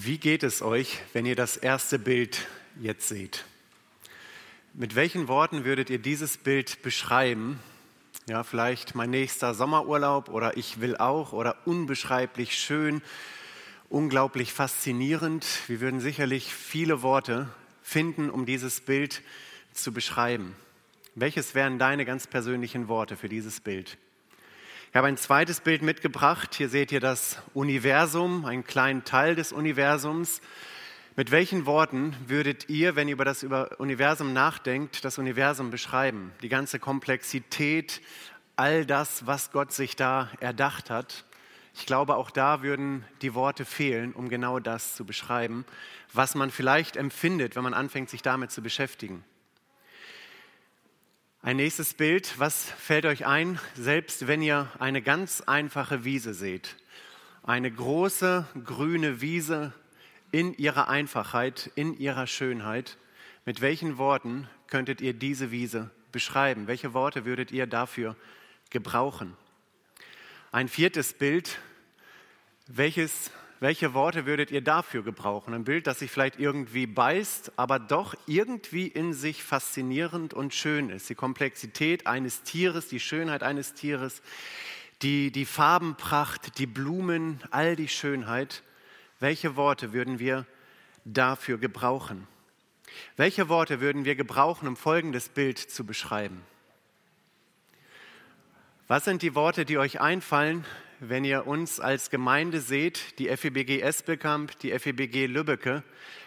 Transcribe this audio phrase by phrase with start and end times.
[0.00, 2.46] Wie geht es euch, wenn ihr das erste Bild
[2.80, 3.44] jetzt seht?
[4.72, 7.58] Mit welchen Worten würdet ihr dieses Bild beschreiben?
[8.28, 13.02] Ja, vielleicht mein nächster Sommerurlaub oder ich will auch oder unbeschreiblich schön,
[13.88, 15.44] unglaublich faszinierend.
[15.66, 17.48] Wir würden sicherlich viele Worte
[17.82, 19.20] finden, um dieses Bild
[19.72, 20.54] zu beschreiben.
[21.16, 23.98] Welches wären deine ganz persönlichen Worte für dieses Bild?
[24.90, 26.54] Ich habe ein zweites Bild mitgebracht.
[26.54, 30.40] Hier seht ihr das Universum, einen kleinen Teil des Universums.
[31.14, 36.32] Mit welchen Worten würdet ihr, wenn ihr über das Universum nachdenkt, das Universum beschreiben?
[36.40, 38.00] Die ganze Komplexität,
[38.56, 41.26] all das, was Gott sich da erdacht hat.
[41.74, 45.66] Ich glaube, auch da würden die Worte fehlen, um genau das zu beschreiben,
[46.14, 49.22] was man vielleicht empfindet, wenn man anfängt, sich damit zu beschäftigen.
[51.40, 56.74] Ein nächstes Bild, was fällt euch ein, selbst wenn ihr eine ganz einfache Wiese seht?
[57.44, 59.72] Eine große grüne Wiese
[60.32, 62.98] in ihrer Einfachheit, in ihrer Schönheit.
[63.44, 66.66] Mit welchen Worten könntet ihr diese Wiese beschreiben?
[66.66, 68.16] Welche Worte würdet ihr dafür
[68.70, 69.36] gebrauchen?
[70.50, 71.60] Ein viertes Bild,
[72.66, 75.52] welches welche Worte würdet ihr dafür gebrauchen?
[75.52, 80.90] Ein Bild, das sich vielleicht irgendwie beißt, aber doch irgendwie in sich faszinierend und schön
[80.90, 81.10] ist.
[81.10, 84.22] Die Komplexität eines Tieres, die Schönheit eines Tieres,
[85.02, 88.62] die, die Farbenpracht, die Blumen, all die Schönheit.
[89.18, 90.46] Welche Worte würden wir
[91.04, 92.28] dafür gebrauchen?
[93.16, 96.42] Welche Worte würden wir gebrauchen, um folgendes Bild zu beschreiben?
[98.86, 100.64] Was sind die Worte, die euch einfallen,
[101.00, 105.84] wenn ihr uns als Gemeinde seht, die FEBG Espelkamp, die FEBG Lübbecke,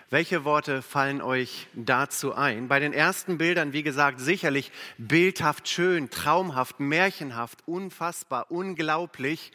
[0.10, 2.68] welche Worte fallen euch dazu ein?
[2.68, 9.52] Bei den ersten Bildern, wie gesagt, sicherlich bildhaft schön, traumhaft, märchenhaft, unfassbar, unglaublich,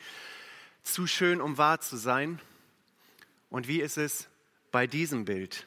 [0.83, 2.41] zu schön, um wahr zu sein.
[3.51, 4.29] Und wie ist es
[4.71, 5.67] bei diesem Bild?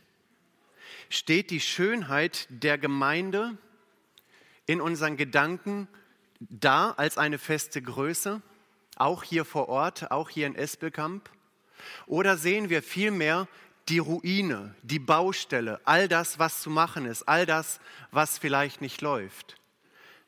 [1.10, 3.58] Steht die Schönheit der Gemeinde
[4.66, 5.88] in unseren Gedanken
[6.40, 8.42] da als eine feste Größe?
[9.00, 11.30] Auch hier vor Ort, auch hier in Espelkamp?
[12.06, 13.48] Oder sehen wir vielmehr
[13.88, 17.80] die Ruine, die Baustelle, all das, was zu machen ist, all das,
[18.12, 19.56] was vielleicht nicht läuft?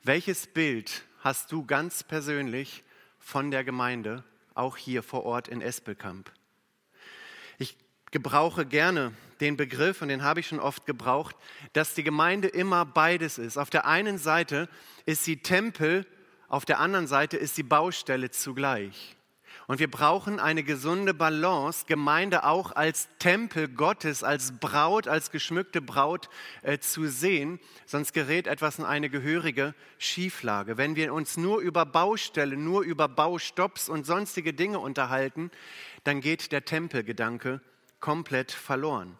[0.03, 2.83] Welches Bild hast du ganz persönlich
[3.19, 4.23] von der Gemeinde,
[4.55, 6.31] auch hier vor Ort in Espelkamp?
[7.59, 7.77] Ich
[8.09, 11.35] gebrauche gerne den Begriff, und den habe ich schon oft gebraucht,
[11.73, 13.57] dass die Gemeinde immer beides ist.
[13.57, 14.69] Auf der einen Seite
[15.05, 16.05] ist sie Tempel
[16.51, 19.15] auf der anderen Seite ist die Baustelle zugleich.
[19.67, 25.81] Und wir brauchen eine gesunde Balance, Gemeinde auch als Tempel Gottes, als Braut, als geschmückte
[25.81, 26.27] Braut
[26.61, 30.75] äh, zu sehen, sonst gerät etwas in eine gehörige Schieflage.
[30.75, 35.51] Wenn wir uns nur über Baustelle, nur über Baustopps und sonstige Dinge unterhalten,
[36.03, 37.61] dann geht der Tempelgedanke
[38.01, 39.17] komplett verloren.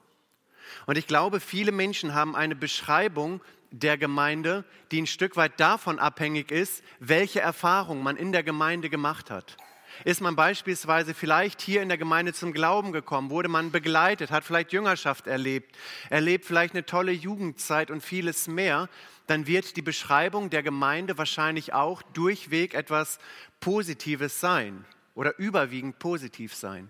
[0.86, 3.40] Und ich glaube, viele Menschen haben eine Beschreibung
[3.72, 8.90] der Gemeinde, die ein Stück weit davon abhängig ist, welche Erfahrungen man in der Gemeinde
[8.90, 9.58] gemacht hat.
[10.04, 14.44] Ist man beispielsweise vielleicht hier in der Gemeinde zum Glauben gekommen, wurde man begleitet, hat
[14.44, 15.76] vielleicht Jüngerschaft erlebt,
[16.10, 18.90] erlebt vielleicht eine tolle Jugendzeit und vieles mehr,
[19.28, 23.20] dann wird die Beschreibung der Gemeinde wahrscheinlich auch durchweg etwas
[23.60, 26.90] Positives sein oder überwiegend positiv sein.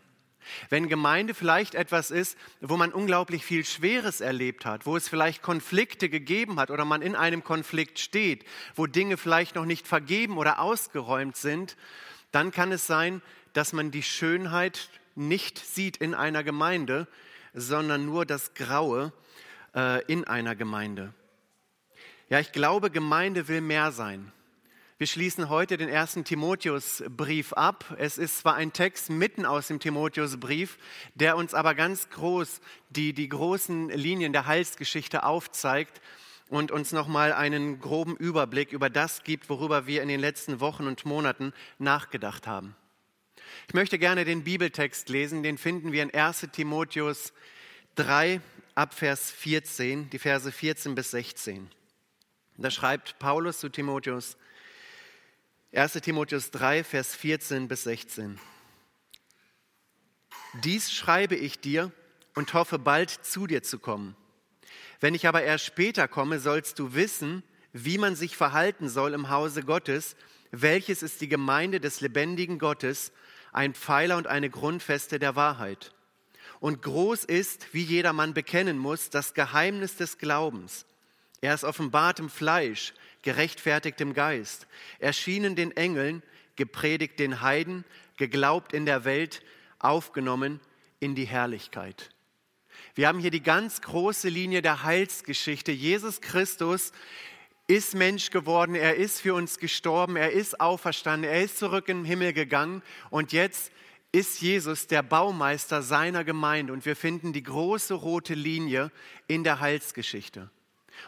[0.69, 5.41] Wenn Gemeinde vielleicht etwas ist, wo man unglaublich viel Schweres erlebt hat, wo es vielleicht
[5.41, 10.37] Konflikte gegeben hat oder man in einem Konflikt steht, wo Dinge vielleicht noch nicht vergeben
[10.37, 11.77] oder ausgeräumt sind,
[12.31, 13.21] dann kann es sein,
[13.53, 17.07] dass man die Schönheit nicht sieht in einer Gemeinde,
[17.53, 19.11] sondern nur das Graue
[19.75, 21.13] äh, in einer Gemeinde.
[22.29, 24.31] Ja, ich glaube, Gemeinde will mehr sein.
[25.01, 27.95] Wir schließen heute den ersten Timotheusbrief ab.
[27.97, 30.77] Es ist zwar ein Text mitten aus dem Timotheusbrief,
[31.15, 36.01] der uns aber ganz groß die, die großen Linien der Heilsgeschichte aufzeigt
[36.49, 40.85] und uns nochmal einen groben Überblick über das gibt, worüber wir in den letzten Wochen
[40.85, 42.75] und Monaten nachgedacht haben.
[43.69, 47.33] Ich möchte gerne den Bibeltext lesen, den finden wir in 1 Timotheus
[47.95, 48.39] 3
[48.75, 51.71] ab Vers 14, die Verse 14 bis 16.
[52.57, 54.37] Da schreibt Paulus zu Timotheus,
[55.73, 58.37] 1 Timotheus 3, Vers 14 bis 16.
[60.65, 61.93] Dies schreibe ich dir
[62.35, 64.17] und hoffe bald zu dir zu kommen.
[64.99, 67.41] Wenn ich aber erst später komme, sollst du wissen,
[67.71, 70.17] wie man sich verhalten soll im Hause Gottes,
[70.51, 73.13] welches ist die Gemeinde des lebendigen Gottes,
[73.53, 75.93] ein Pfeiler und eine Grundfeste der Wahrheit.
[76.59, 80.85] Und groß ist, wie jedermann bekennen muss, das Geheimnis des Glaubens.
[81.39, 84.67] Er ist offenbart im Fleisch, gerechtfertigt im Geist,
[84.99, 86.23] erschienen den Engeln,
[86.55, 87.85] gepredigt den Heiden,
[88.17, 89.43] geglaubt in der Welt,
[89.79, 90.59] aufgenommen
[90.99, 92.09] in die Herrlichkeit.
[92.95, 95.71] Wir haben hier die ganz große Linie der Heilsgeschichte.
[95.71, 96.91] Jesus Christus
[97.67, 101.99] ist Mensch geworden, er ist für uns gestorben, er ist auferstanden, er ist zurück in
[101.99, 103.71] den Himmel gegangen und jetzt
[104.11, 108.91] ist Jesus der Baumeister seiner Gemeinde und wir finden die große rote Linie
[109.27, 110.49] in der Heilsgeschichte.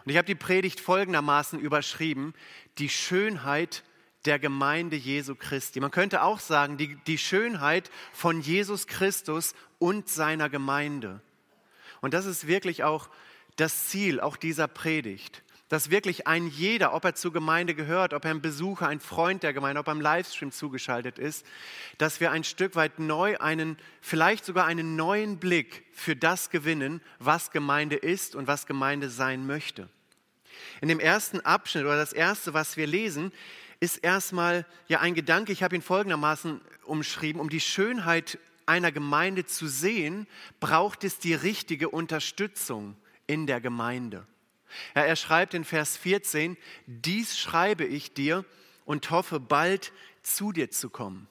[0.03, 2.33] Und ich habe die Predigt folgendermaßen überschrieben,
[2.77, 3.83] die Schönheit
[4.25, 5.79] der Gemeinde Jesu Christi.
[5.79, 11.21] Man könnte auch sagen, die, die Schönheit von Jesus Christus und seiner Gemeinde.
[12.01, 13.09] Und das ist wirklich auch
[13.55, 15.42] das Ziel auch dieser Predigt
[15.73, 19.41] dass wirklich ein jeder, ob er zur Gemeinde gehört, ob er ein Besucher, ein Freund
[19.41, 21.43] der Gemeinde, ob er im Livestream zugeschaltet ist,
[21.97, 27.01] dass wir ein Stück weit neu einen, vielleicht sogar einen neuen Blick für das gewinnen,
[27.17, 29.89] was Gemeinde ist und was Gemeinde sein möchte.
[30.79, 33.31] In dem ersten Abschnitt oder das erste, was wir lesen,
[33.79, 38.37] ist erstmal ja ein Gedanke, ich habe ihn folgendermaßen umschrieben, um die Schönheit
[38.67, 40.27] einer Gemeinde zu sehen,
[40.59, 42.95] braucht es die richtige Unterstützung
[43.25, 44.27] in der Gemeinde.
[44.95, 48.45] Ja, er schreibt in Vers 14, dies schreibe ich dir
[48.85, 49.91] und hoffe bald
[50.21, 51.27] zu dir zu kommen.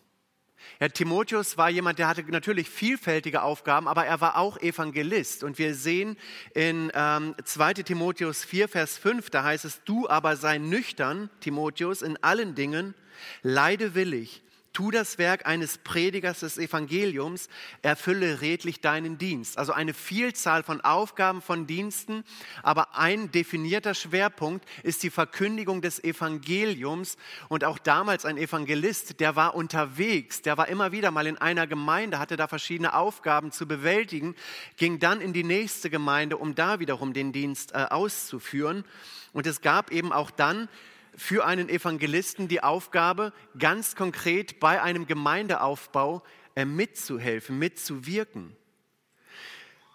[0.80, 5.44] Ja, Timotheus war jemand, der hatte natürlich vielfältige Aufgaben, aber er war auch Evangelist.
[5.44, 6.16] Und wir sehen
[6.54, 12.02] in ähm, 2 Timotheus 4, Vers 5, da heißt es, du aber sei nüchtern, Timotheus,
[12.02, 12.94] in allen Dingen,
[13.42, 14.42] leide willig,
[14.72, 17.48] Tu das Werk eines Predigers des Evangeliums,
[17.82, 19.58] erfülle redlich deinen Dienst.
[19.58, 22.24] Also eine Vielzahl von Aufgaben, von Diensten,
[22.62, 27.18] aber ein definierter Schwerpunkt ist die Verkündigung des Evangeliums.
[27.48, 31.66] Und auch damals ein Evangelist, der war unterwegs, der war immer wieder mal in einer
[31.66, 34.34] Gemeinde, hatte da verschiedene Aufgaben zu bewältigen,
[34.78, 38.84] ging dann in die nächste Gemeinde, um da wiederum den Dienst äh, auszuführen.
[39.32, 40.68] Und es gab eben auch dann
[41.16, 46.22] für einen Evangelisten die Aufgabe, ganz konkret bei einem Gemeindeaufbau
[46.54, 48.56] äh, mitzuhelfen, mitzuwirken.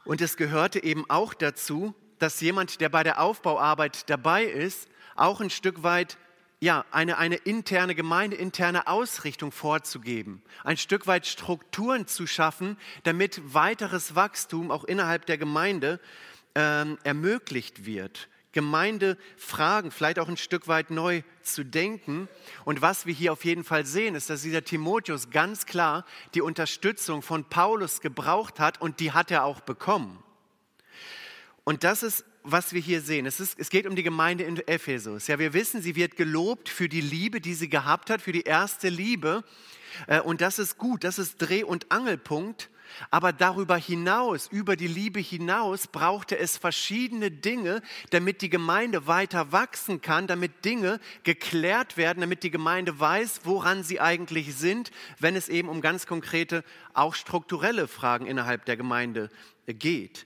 [0.06, 5.42] Und es gehörte eben auch dazu, dass jemand, der bei der Aufbauarbeit dabei ist, auch
[5.42, 6.18] ein Stück weit
[6.60, 14.16] ja, eine, eine interne gemeindeinterne Ausrichtung vorzugeben, ein Stück weit Strukturen zu schaffen, damit weiteres
[14.16, 16.00] Wachstum auch innerhalb der Gemeinde
[16.56, 18.28] ähm, ermöglicht wird.
[18.58, 22.28] Gemeindefragen vielleicht auch ein Stück weit neu zu denken.
[22.66, 26.42] Und was wir hier auf jeden Fall sehen, ist, dass dieser Timotheus ganz klar die
[26.42, 30.24] Unterstützung von Paulus gebraucht hat und die hat er auch bekommen.
[31.66, 33.28] Und das ist, was wir hier sehen.
[33.28, 35.28] Es, ist, es geht um die Gemeinde in Ephesus.
[35.28, 38.42] Ja, wir wissen, sie wird gelobt für die Liebe, die sie gehabt hat, für die
[38.42, 39.44] erste Liebe.
[40.08, 42.72] Äh, und das ist gut, das ist Dreh- und Angelpunkt.
[43.10, 49.52] Aber darüber hinaus, über die Liebe hinaus, brauchte es verschiedene Dinge, damit die Gemeinde weiter
[49.52, 55.36] wachsen kann, damit Dinge geklärt werden, damit die Gemeinde weiß, woran sie eigentlich sind, wenn
[55.36, 56.64] es eben um ganz konkrete,
[56.94, 59.30] auch strukturelle Fragen innerhalb der Gemeinde
[59.66, 60.26] geht.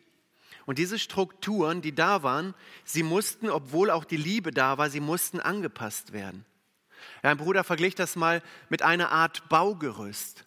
[0.65, 2.53] Und diese Strukturen, die da waren,
[2.83, 6.45] sie mussten, obwohl auch die Liebe da war, sie mussten angepasst werden.
[7.23, 10.45] Ja, ein Bruder verglich das mal mit einer Art Baugerüst.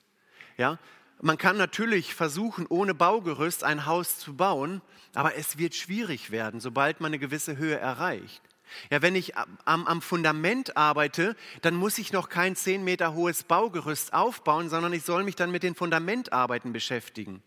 [0.56, 0.78] Ja,
[1.20, 4.82] man kann natürlich versuchen, ohne Baugerüst ein Haus zu bauen,
[5.14, 8.42] aber es wird schwierig werden, sobald man eine gewisse Höhe erreicht.
[8.90, 13.44] Ja, wenn ich am, am, Fundament arbeite, dann muss ich noch kein zehn Meter hohes
[13.44, 17.42] Baugerüst aufbauen, sondern ich soll mich dann mit den Fundamentarbeiten beschäftigen.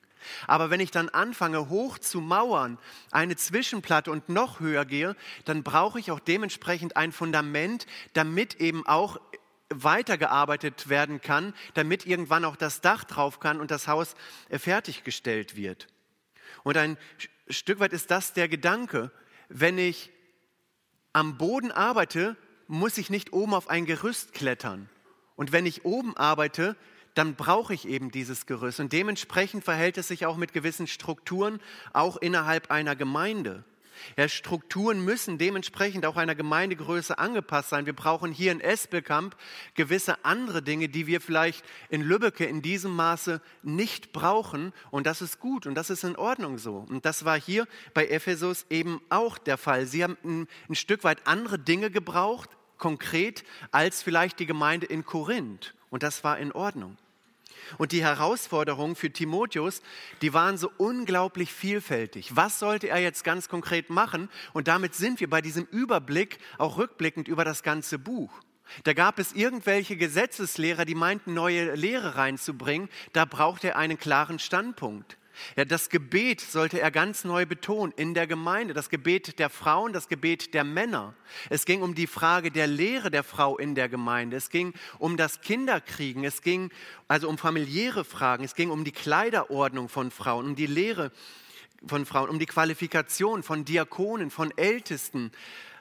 [0.46, 2.78] Aber wenn ich dann anfange, hoch zu mauern,
[3.12, 8.86] eine Zwischenplatte und noch höher gehe, dann brauche ich auch dementsprechend ein Fundament, damit eben
[8.86, 9.20] auch
[9.70, 14.16] weitergearbeitet werden kann, damit irgendwann auch das Dach drauf kann und das Haus
[14.50, 15.88] äh, fertiggestellt wird.
[16.64, 16.98] Und ein
[17.50, 19.12] Stück weit ist das der Gedanke,
[19.50, 20.12] wenn ich
[21.14, 22.36] am Boden arbeite,
[22.68, 24.90] muss ich nicht oben auf ein Gerüst klettern.
[25.36, 26.76] Und wenn ich oben arbeite,
[27.14, 28.80] dann brauche ich eben dieses Gerüst.
[28.80, 31.60] Und dementsprechend verhält es sich auch mit gewissen Strukturen,
[31.94, 33.64] auch innerhalb einer Gemeinde.
[34.16, 37.86] Ja, Strukturen müssen dementsprechend auch einer Gemeindegröße angepasst sein.
[37.86, 39.36] Wir brauchen hier in Espelkamp
[39.76, 44.74] gewisse andere Dinge, die wir vielleicht in Lübbecke in diesem Maße nicht brauchen.
[44.92, 46.86] Und das ist gut und das ist in Ordnung so.
[46.90, 49.86] Und das war hier bei Ephesus eben auch der Fall.
[49.86, 55.06] Sie haben ein, ein Stück weit andere Dinge gebraucht, konkret, als vielleicht die Gemeinde in
[55.06, 55.74] Korinth.
[55.90, 56.98] Und das war in Ordnung.
[57.78, 59.82] Und die Herausforderungen für Timotheus,
[60.22, 62.36] die waren so unglaublich vielfältig.
[62.36, 64.30] Was sollte er jetzt ganz konkret machen?
[64.54, 68.32] Und damit sind wir bei diesem Überblick, auch rückblickend über das ganze Buch.
[68.84, 72.90] Da gab es irgendwelche Gesetzeslehrer, die meinten, neue Lehre reinzubringen.
[73.14, 75.18] Da braucht er einen klaren Standpunkt.
[75.56, 78.74] Ja, das Gebet sollte er ganz neu betonen in der Gemeinde.
[78.74, 81.14] Das Gebet der Frauen, das Gebet der Männer.
[81.50, 84.38] Es ging um die Frage der Lehre der Frau in der Gemeinde.
[84.38, 86.24] Es ging um das Kinderkriegen.
[86.24, 86.72] Es ging
[87.08, 88.44] also um familiäre Fragen.
[88.44, 91.12] Es ging um die Kleiderordnung von Frauen, um die Lehre
[91.86, 95.32] von Frauen, um die Qualifikation von Diakonen, von Ältesten,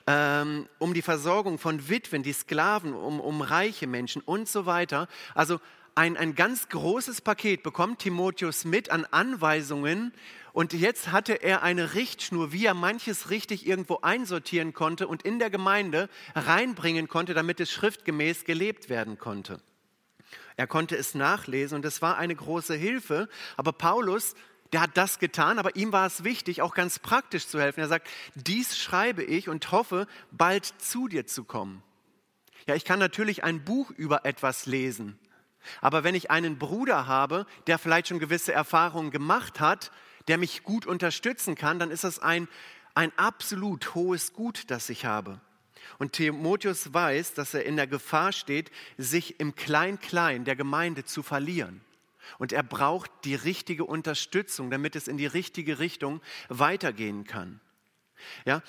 [0.07, 5.09] ähm, um die Versorgung von Witwen, die Sklaven, um, um reiche Menschen und so weiter.
[5.35, 5.61] Also
[5.97, 10.13] ein, ein ganz großes Paket bekommt Timotheus mit an Anweisungen
[10.53, 15.39] und jetzt hatte er eine Richtschnur, wie er manches richtig irgendwo einsortieren konnte und in
[15.39, 19.61] der Gemeinde reinbringen konnte, damit es schriftgemäß gelebt werden konnte.
[20.57, 24.35] Er konnte es nachlesen und es war eine große Hilfe, aber Paulus
[24.73, 27.81] der hat das getan, aber ihm war es wichtig, auch ganz praktisch zu helfen.
[27.81, 31.85] Er sagt, dies schreibe ich und hoffe, bald zu dir zu kommen.
[32.67, 35.19] Ja, ich kann natürlich ein Buch über etwas lesen,
[35.81, 39.91] aber wenn ich einen Bruder habe, der vielleicht schon gewisse Erfahrungen gemacht hat,
[40.29, 42.49] der mich gut unterstützen kann, dann ist das ein,
[42.95, 45.41] ein absolut hohes Gut, das ich habe.
[45.99, 51.23] Und Timotheus weiß, dass er in der Gefahr steht, sich im Klein-Klein der Gemeinde zu
[51.23, 51.81] verlieren.
[52.39, 57.61] Und er braucht die richtige Unterstützung, damit es in die richtige Richtung weitergehen kann.
[58.45, 58.63] Ja?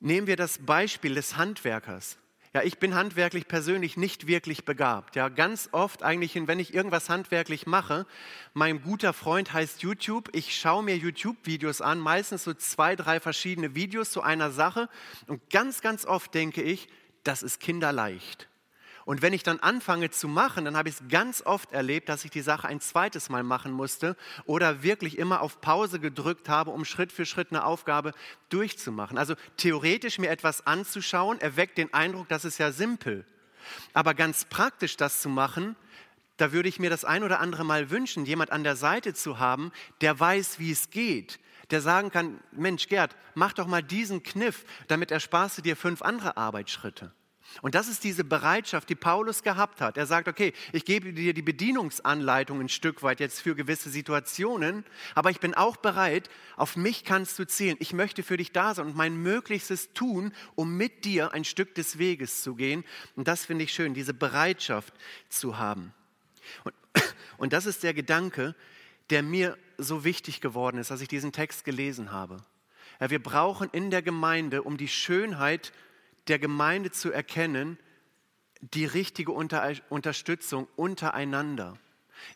[0.00, 2.18] Nehmen wir das Beispiel des Handwerkers.
[2.54, 5.16] Ja, ich bin handwerklich persönlich nicht wirklich begabt.
[5.16, 8.06] Ja, ganz oft eigentlich, wenn ich irgendwas handwerklich mache,
[8.52, 10.28] mein guter Freund heißt YouTube.
[10.34, 14.90] Ich schaue mir YouTube-Videos an, meistens so zwei, drei verschiedene Videos zu einer Sache.
[15.28, 16.88] Und ganz, ganz oft denke ich,
[17.24, 18.48] das ist kinderleicht.
[19.04, 22.24] Und wenn ich dann anfange zu machen, dann habe ich es ganz oft erlebt, dass
[22.24, 26.70] ich die Sache ein zweites Mal machen musste oder wirklich immer auf Pause gedrückt habe,
[26.70, 28.12] um Schritt für Schritt eine Aufgabe
[28.48, 29.18] durchzumachen.
[29.18, 33.26] Also theoretisch mir etwas anzuschauen, erweckt den Eindruck, das ist ja simpel.
[33.92, 35.76] Aber ganz praktisch das zu machen,
[36.36, 39.38] da würde ich mir das ein oder andere Mal wünschen, jemand an der Seite zu
[39.38, 41.38] haben, der weiß, wie es geht,
[41.70, 46.02] der sagen kann, Mensch Gerd, mach doch mal diesen Kniff, damit ersparst du dir fünf
[46.02, 47.12] andere Arbeitsschritte.
[47.60, 49.96] Und das ist diese Bereitschaft, die Paulus gehabt hat.
[49.96, 54.84] Er sagt, okay, ich gebe dir die Bedienungsanleitung ein Stück weit jetzt für gewisse Situationen,
[55.14, 57.76] aber ich bin auch bereit, auf mich kannst du zählen.
[57.80, 61.74] Ich möchte für dich da sein und mein Möglichstes tun, um mit dir ein Stück
[61.74, 62.84] des Weges zu gehen.
[63.16, 64.94] Und das finde ich schön, diese Bereitschaft
[65.28, 65.92] zu haben.
[66.64, 66.74] Und,
[67.38, 68.54] und das ist der Gedanke,
[69.10, 72.38] der mir so wichtig geworden ist, als ich diesen Text gelesen habe.
[73.00, 75.72] Ja, wir brauchen in der Gemeinde, um die Schönheit zu
[76.28, 77.78] der Gemeinde zu erkennen,
[78.60, 81.78] die richtige Unter Unterstützung untereinander.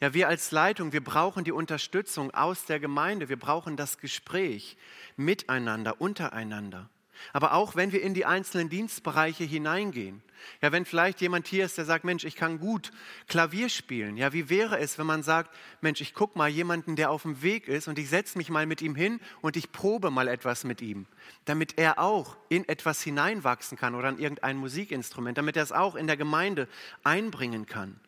[0.00, 4.76] Ja, wir als Leitung, wir brauchen die Unterstützung aus der Gemeinde, wir brauchen das Gespräch
[5.16, 6.90] miteinander, untereinander.
[7.32, 10.22] Aber auch wenn wir in die einzelnen Dienstbereiche hineingehen.
[10.62, 12.92] Ja, wenn vielleicht jemand hier ist, der sagt, Mensch, ich kann gut
[13.28, 14.16] Klavier spielen.
[14.16, 17.42] Ja, wie wäre es, wenn man sagt, Mensch, ich gucke mal jemanden, der auf dem
[17.42, 20.64] Weg ist und ich setze mich mal mit ihm hin und ich probe mal etwas
[20.64, 21.06] mit ihm,
[21.44, 25.94] damit er auch in etwas hineinwachsen kann oder an irgendein Musikinstrument, damit er es auch
[25.94, 26.68] in der Gemeinde
[27.04, 28.00] einbringen kann.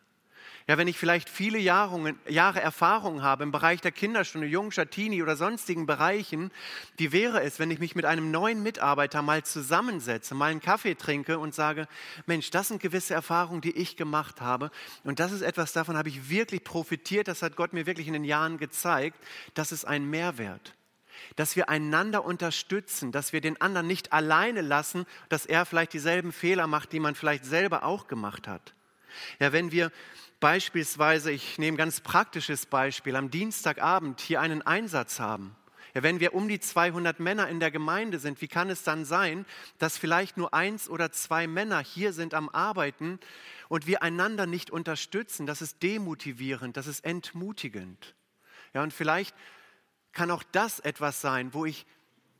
[0.69, 5.23] Ja, wenn ich vielleicht viele Jahre, Jahre Erfahrung habe im Bereich der Kinderstunde, Jungscher, Teenie
[5.23, 6.51] oder sonstigen Bereichen,
[6.95, 10.93] wie wäre es, wenn ich mich mit einem neuen Mitarbeiter mal zusammensetze, mal einen Kaffee
[10.93, 11.87] trinke und sage,
[12.27, 14.69] Mensch, das sind gewisse Erfahrungen, die ich gemacht habe.
[15.03, 18.13] Und das ist etwas, davon habe ich wirklich profitiert, das hat Gott mir wirklich in
[18.13, 19.17] den Jahren gezeigt,
[19.55, 20.75] das ist ein Mehrwert.
[21.35, 26.31] Dass wir einander unterstützen, dass wir den anderen nicht alleine lassen, dass er vielleicht dieselben
[26.31, 28.75] Fehler macht, die man vielleicht selber auch gemacht hat.
[29.39, 29.91] Ja, wenn wir
[30.39, 35.55] beispielsweise, ich nehme ein ganz praktisches Beispiel, am Dienstagabend hier einen Einsatz haben.
[35.93, 39.05] Ja, wenn wir um die 200 Männer in der Gemeinde sind, wie kann es dann
[39.05, 39.45] sein,
[39.79, 43.19] dass vielleicht nur eins oder zwei Männer hier sind am Arbeiten
[43.69, 45.47] und wir einander nicht unterstützen?
[45.47, 48.15] Das ist demotivierend, das ist entmutigend.
[48.73, 49.35] Ja, und vielleicht
[50.11, 51.87] kann auch das etwas sein, wo ich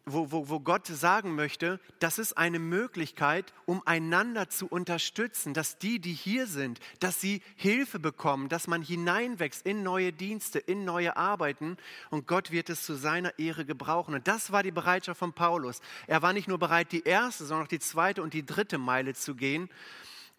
[0.05, 5.77] wo, wo, wo Gott sagen möchte, das ist eine Möglichkeit, um einander zu unterstützen, dass
[5.77, 10.85] die, die hier sind, dass sie Hilfe bekommen, dass man hineinwächst in neue Dienste, in
[10.85, 11.77] neue Arbeiten
[12.09, 14.15] und Gott wird es zu seiner Ehre gebrauchen.
[14.15, 15.81] Und das war die Bereitschaft von Paulus.
[16.07, 19.13] Er war nicht nur bereit, die erste, sondern auch die zweite und die dritte Meile
[19.13, 19.69] zu gehen.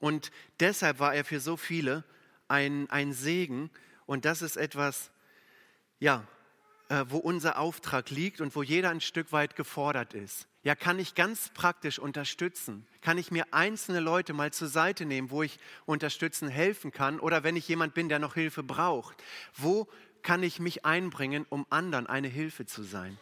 [0.00, 2.04] Und deshalb war er für so viele
[2.48, 3.70] ein, ein Segen.
[4.06, 5.10] Und das ist etwas,
[5.98, 6.26] ja,
[7.06, 10.48] wo unser Auftrag liegt und wo jeder ein Stück weit gefordert ist.
[10.62, 12.86] Ja, kann ich ganz praktisch unterstützen?
[13.00, 17.20] Kann ich mir einzelne Leute mal zur Seite nehmen, wo ich unterstützen, helfen kann?
[17.20, 19.22] Oder wenn ich jemand bin, der noch Hilfe braucht,
[19.56, 19.88] wo
[20.22, 23.16] kann ich mich einbringen, um anderen eine Hilfe zu sein?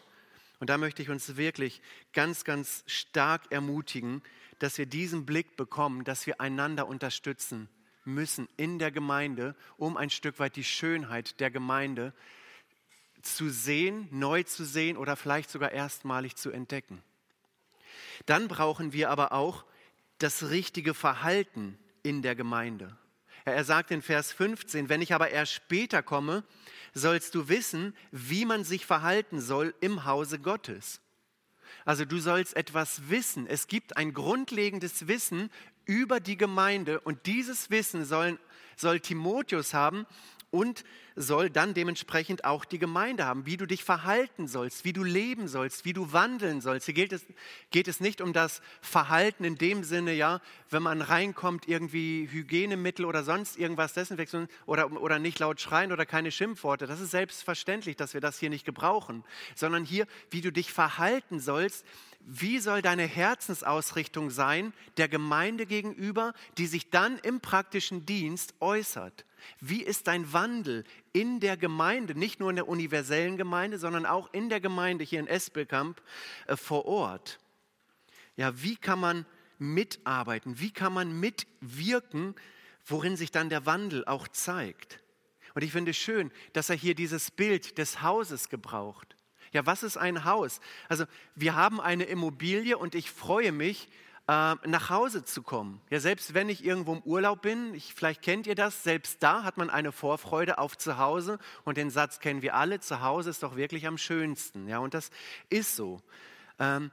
[0.61, 1.81] Und da möchte ich uns wirklich
[2.13, 4.23] ganz, ganz stark ermutigen,
[4.59, 7.69] dass wir diesen Blick bekommen, dass wir einander unterstützen
[8.05, 12.13] müssen in der Gemeinde, um ein Stück weit die Schönheit der Gemeinde
[13.23, 17.03] zu sehen, neu zu sehen oder vielleicht sogar erstmalig zu entdecken.
[18.27, 19.65] Dann brauchen wir aber auch
[20.19, 22.97] das richtige Verhalten in der Gemeinde.
[23.45, 26.45] Er sagt in Vers 15, wenn ich aber erst später komme,
[26.95, 31.01] sollst du wissen, wie man sich verhalten soll im Hause Gottes.
[31.85, 33.47] Also du sollst etwas wissen.
[33.47, 35.51] Es gibt ein grundlegendes Wissen
[35.85, 38.39] über die Gemeinde und dieses Wissen soll,
[38.77, 40.07] soll Timotheus haben
[40.51, 45.05] und soll dann dementsprechend auch die Gemeinde haben, wie du dich verhalten sollst, wie du
[45.05, 46.87] leben sollst, wie du wandeln sollst.
[46.87, 47.27] Hier geht es,
[47.71, 50.41] geht es nicht um das Verhalten in dem Sinne, ja,
[50.71, 56.07] wenn man reinkommt, irgendwie Hygienemittel oder sonst irgendwas Desinfektion oder, oder nicht laut schreien oder
[56.07, 56.87] keine Schimpfworte.
[56.87, 59.25] Das ist selbstverständlich, dass wir das hier nicht gebrauchen,
[59.55, 61.85] sondern hier, wie du dich verhalten sollst,
[62.21, 69.25] wie soll deine Herzensausrichtung sein der Gemeinde gegenüber, die sich dann im praktischen Dienst äußert?
[69.61, 74.33] Wie ist dein Wandel in der Gemeinde, nicht nur in der universellen Gemeinde, sondern auch
[74.33, 76.01] in der Gemeinde hier in Espelkamp
[76.47, 77.39] äh, vor Ort?
[78.37, 79.27] Ja, wie kann man
[79.59, 80.61] mitarbeiten?
[80.61, 82.35] Wie kann man mitwirken,
[82.87, 85.01] worin sich dann der Wandel auch zeigt?
[85.55, 89.17] Und ich finde es schön, dass er hier dieses Bild des Hauses gebraucht.
[89.53, 90.61] Ja, was ist ein Haus?
[90.89, 91.05] Also
[91.35, 93.89] wir haben eine Immobilie und ich freue mich,
[94.29, 95.81] nach Hause zu kommen.
[95.89, 99.43] Ja, selbst wenn ich irgendwo im Urlaub bin, ich, vielleicht kennt ihr das, selbst da
[99.43, 103.31] hat man eine Vorfreude auf zu Hause und den Satz kennen wir alle, zu Hause
[103.31, 104.69] ist doch wirklich am schönsten.
[104.69, 105.11] Ja, und das
[105.49, 106.03] ist so.
[106.59, 106.91] Ähm,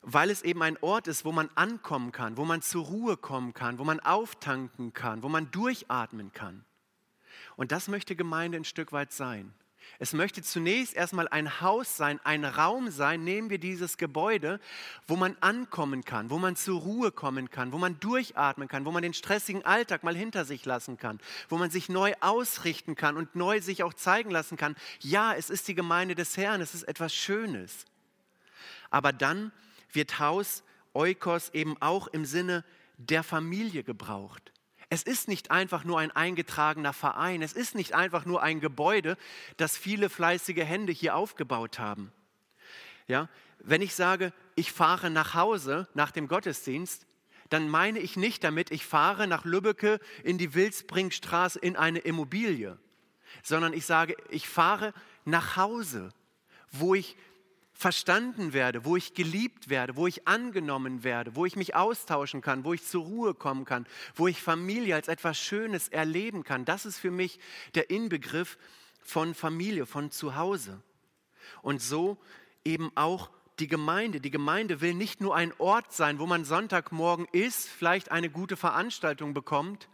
[0.00, 3.52] weil es eben ein Ort ist, wo man ankommen kann, wo man zur Ruhe kommen
[3.52, 6.64] kann, wo man auftanken kann, wo man durchatmen kann.
[7.56, 9.52] Und das möchte Gemeinde ein Stück weit sein.
[9.98, 14.60] Es möchte zunächst erstmal ein Haus sein, ein Raum sein, nehmen wir dieses Gebäude,
[15.06, 18.92] wo man ankommen kann, wo man zur Ruhe kommen kann, wo man durchatmen kann, wo
[18.92, 21.18] man den stressigen Alltag mal hinter sich lassen kann,
[21.48, 24.76] wo man sich neu ausrichten kann und neu sich auch zeigen lassen kann.
[25.00, 27.84] Ja, es ist die Gemeinde des Herrn, es ist etwas Schönes.
[28.90, 29.52] Aber dann
[29.92, 30.62] wird Haus,
[30.94, 32.64] Eukos eben auch im Sinne
[32.98, 34.52] der Familie gebraucht.
[34.90, 39.16] Es ist nicht einfach nur ein eingetragener Verein, es ist nicht einfach nur ein Gebäude,
[39.58, 42.10] das viele fleißige Hände hier aufgebaut haben.
[43.06, 43.28] Ja,
[43.58, 47.06] wenn ich sage, ich fahre nach Hause nach dem Gottesdienst,
[47.50, 52.78] dann meine ich nicht damit, ich fahre nach Lübbecke in die Wilsbringstraße in eine Immobilie,
[53.42, 54.92] sondern ich sage, ich fahre
[55.24, 56.10] nach Hause,
[56.70, 57.16] wo ich
[57.78, 62.64] verstanden werde, wo ich geliebt werde, wo ich angenommen werde, wo ich mich austauschen kann,
[62.64, 63.86] wo ich zur Ruhe kommen kann,
[64.16, 66.64] wo ich Familie als etwas Schönes erleben kann.
[66.64, 67.38] Das ist für mich
[67.76, 68.58] der Inbegriff
[69.00, 70.82] von Familie, von Zuhause.
[71.62, 72.18] Und so
[72.64, 74.20] eben auch die Gemeinde.
[74.20, 78.56] Die Gemeinde will nicht nur ein Ort sein, wo man Sonntagmorgen ist, vielleicht eine gute
[78.56, 79.88] Veranstaltung bekommt,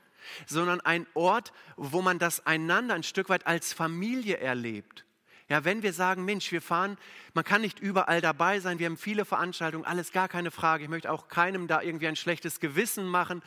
[0.47, 5.05] sondern ein Ort, wo man das einander ein Stück weit als Familie erlebt
[5.48, 6.96] ja, wenn wir sagen, Mensch, wir fahren,
[7.35, 10.85] man kann nicht überall dabei sein, wir haben viele Veranstaltungen, alles gar keine Frage.
[10.85, 13.42] Ich möchte auch keinem da irgendwie ein schlechtes Gewissen machen,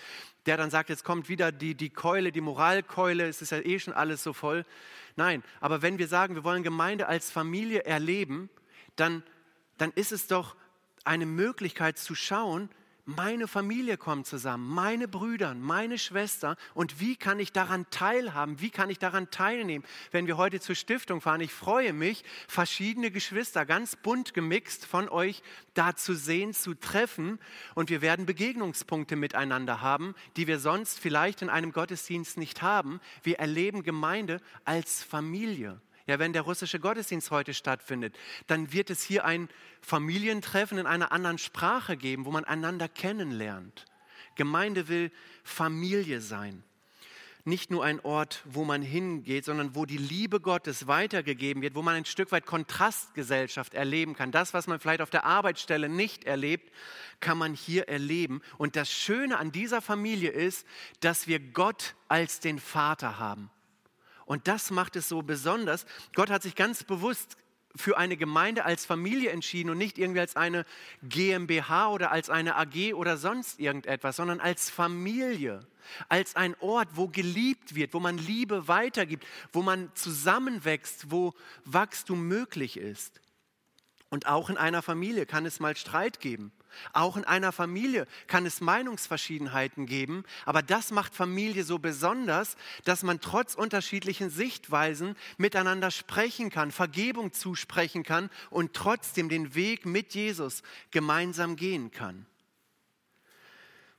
[0.45, 3.79] der dann sagt, jetzt kommt wieder die, die Keule, die Moralkeule, es ist ja eh
[3.79, 4.63] schon alles so voll.
[5.15, 8.51] Nein, aber wenn wir sagen, wir wollen Gemeinde als Familie erleben,
[8.95, 9.23] dann,
[9.79, 10.55] dann ist es doch
[11.03, 12.69] eine Möglichkeit zu schauen,
[13.07, 18.69] meine Familie kommt zusammen, meine Brüder, meine Schwester und wie kann ich daran teilhaben, wie
[18.69, 21.39] kann ich daran teilnehmen, wenn wir heute zur Stiftung fahren.
[21.39, 25.41] Ich freue mich, verschiedene Geschwister, ganz bunt gemixt von euch
[25.73, 27.39] da zu sehen, zu treffen
[27.75, 32.99] und wir werden Begegnungspunkte miteinander haben, die wir sonst vielleicht in einem Gottesdienst nicht haben.
[33.23, 35.79] Wir erleben Gemeinde als Familie.
[36.07, 38.17] Ja, wenn der russische Gottesdienst heute stattfindet,
[38.47, 39.49] dann wird es hier ein
[39.81, 43.85] Familientreffen in einer anderen Sprache geben, wo man einander kennenlernt.
[44.35, 45.11] Gemeinde will
[45.43, 46.63] Familie sein.
[47.43, 51.81] Nicht nur ein Ort, wo man hingeht, sondern wo die Liebe Gottes weitergegeben wird, wo
[51.81, 54.31] man ein Stück weit Kontrastgesellschaft erleben kann.
[54.31, 56.73] Das, was man vielleicht auf der Arbeitsstelle nicht erlebt,
[57.19, 58.41] kann man hier erleben.
[58.57, 60.65] Und das Schöne an dieser Familie ist,
[60.99, 63.49] dass wir Gott als den Vater haben.
[64.27, 65.85] Und das macht es so besonders.
[66.13, 67.37] Gott hat sich ganz bewusst
[67.77, 70.65] für eine Gemeinde als Familie entschieden und nicht irgendwie als eine
[71.01, 75.61] GmbH oder als eine AG oder sonst irgendetwas, sondern als Familie,
[76.09, 82.27] als ein Ort, wo geliebt wird, wo man Liebe weitergibt, wo man zusammenwächst, wo Wachstum
[82.27, 83.21] möglich ist.
[84.09, 86.51] Und auch in einer Familie kann es mal Streit geben.
[86.93, 93.03] Auch in einer Familie kann es Meinungsverschiedenheiten geben, aber das macht Familie so besonders, dass
[93.03, 100.13] man trotz unterschiedlichen Sichtweisen miteinander sprechen kann, Vergebung zusprechen kann und trotzdem den Weg mit
[100.13, 102.25] Jesus gemeinsam gehen kann.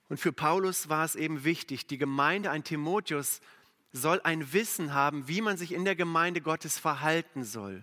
[0.09, 3.41] Und für Paulus war es eben wichtig, die Gemeinde, ein Timotheus,
[3.93, 7.83] soll ein Wissen haben, wie man sich in der Gemeinde Gottes verhalten soll.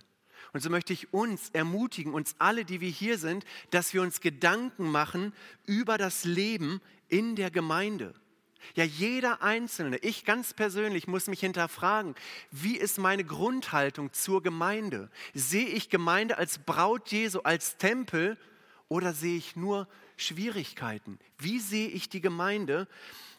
[0.53, 4.21] Und so möchte ich uns ermutigen, uns alle, die wir hier sind, dass wir uns
[4.21, 5.33] Gedanken machen
[5.65, 8.13] über das Leben in der Gemeinde.
[8.73, 12.15] Ja, jeder Einzelne, ich ganz persönlich muss mich hinterfragen,
[12.49, 15.11] wie ist meine Grundhaltung zur Gemeinde?
[15.33, 18.37] Sehe ich Gemeinde als Braut Jesu, als Tempel
[18.87, 21.19] oder sehe ich nur Schwierigkeiten?
[21.37, 22.87] Wie sehe ich die Gemeinde?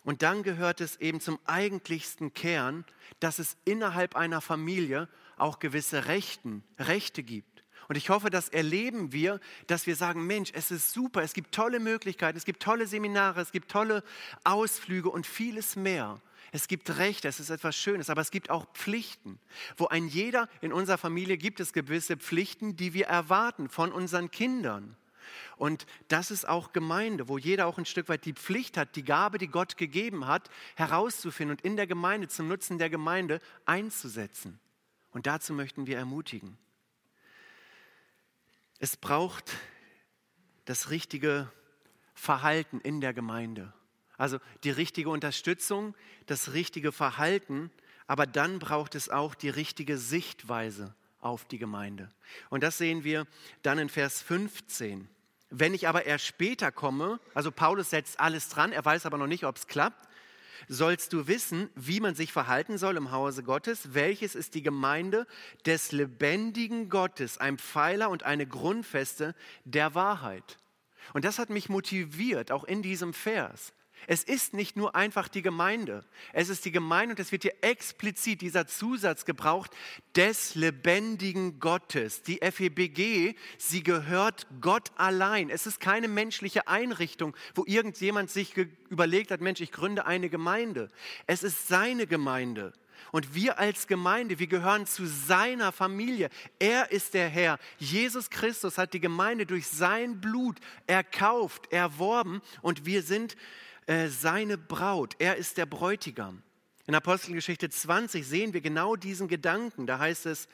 [0.05, 2.85] Und dann gehört es eben zum eigentlichsten Kern,
[3.19, 7.57] dass es innerhalb einer Familie auch gewisse Rechten, Rechte gibt.
[7.89, 11.55] Und ich hoffe, das erleben wir, dass wir sagen, Mensch, es ist super, es gibt
[11.55, 14.03] tolle Möglichkeiten, es gibt tolle Seminare, es gibt tolle
[14.43, 16.21] Ausflüge und vieles mehr.
[16.53, 19.39] Es gibt Rechte, es ist etwas Schönes, aber es gibt auch Pflichten.
[19.77, 24.31] Wo ein jeder in unserer Familie gibt es gewisse Pflichten, die wir erwarten von unseren
[24.31, 24.97] Kindern.
[25.57, 29.05] Und das ist auch Gemeinde, wo jeder auch ein Stück weit die Pflicht hat, die
[29.05, 34.59] Gabe, die Gott gegeben hat, herauszufinden und in der Gemeinde, zum Nutzen der Gemeinde einzusetzen.
[35.17, 36.59] Und dazu möchten wir ermutigen.
[38.81, 39.51] Es braucht
[40.67, 41.51] das richtige
[42.13, 43.73] Verhalten in der Gemeinde.
[44.19, 45.95] Also die richtige Unterstützung,
[46.27, 47.71] das richtige Verhalten,
[48.07, 52.13] aber dann braucht es auch die richtige Sichtweise auf die Gemeinde.
[52.51, 53.27] Und das sehen wir
[53.63, 55.09] dann in Vers 15.
[55.49, 59.29] Wenn ich aber erst später komme, also Paulus setzt alles dran, er weiß aber noch
[59.29, 60.11] nicht, ob es klappt,
[60.69, 65.27] sollst du wissen, wie man sich verhalten soll im Hause Gottes, welches ist die Gemeinde
[65.65, 70.59] des lebendigen Gottes, ein Pfeiler und eine Grundfeste der Wahrheit.
[71.13, 73.73] Und das hat mich motiviert, auch in diesem Vers.
[74.07, 76.05] Es ist nicht nur einfach die Gemeinde.
[76.33, 79.71] Es ist die Gemeinde und es wird hier explizit dieser Zusatz gebraucht
[80.15, 82.23] des lebendigen Gottes.
[82.23, 85.51] Die FEBG, sie gehört Gott allein.
[85.51, 88.55] Es ist keine menschliche Einrichtung, wo irgendjemand sich
[88.89, 90.91] überlegt hat, Mensch, ich gründe eine Gemeinde.
[91.27, 92.73] Es ist seine Gemeinde.
[93.13, 96.29] Und wir als Gemeinde, wir gehören zu seiner Familie.
[96.59, 97.59] Er ist der Herr.
[97.79, 103.37] Jesus Christus hat die Gemeinde durch sein Blut erkauft, erworben und wir sind
[103.87, 105.15] äh, seine Braut.
[105.19, 106.43] Er ist der Bräutigam.
[106.87, 109.87] In Apostelgeschichte 20 sehen wir genau diesen Gedanken.
[109.87, 110.49] Da heißt es,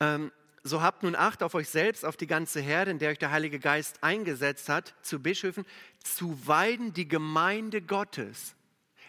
[0.00, 3.18] ähm, so habt nun Acht auf euch selbst, auf die ganze Herde, in der euch
[3.18, 5.64] der Heilige Geist eingesetzt hat, zu Bischöfen,
[6.02, 8.54] zu weiden die Gemeinde Gottes.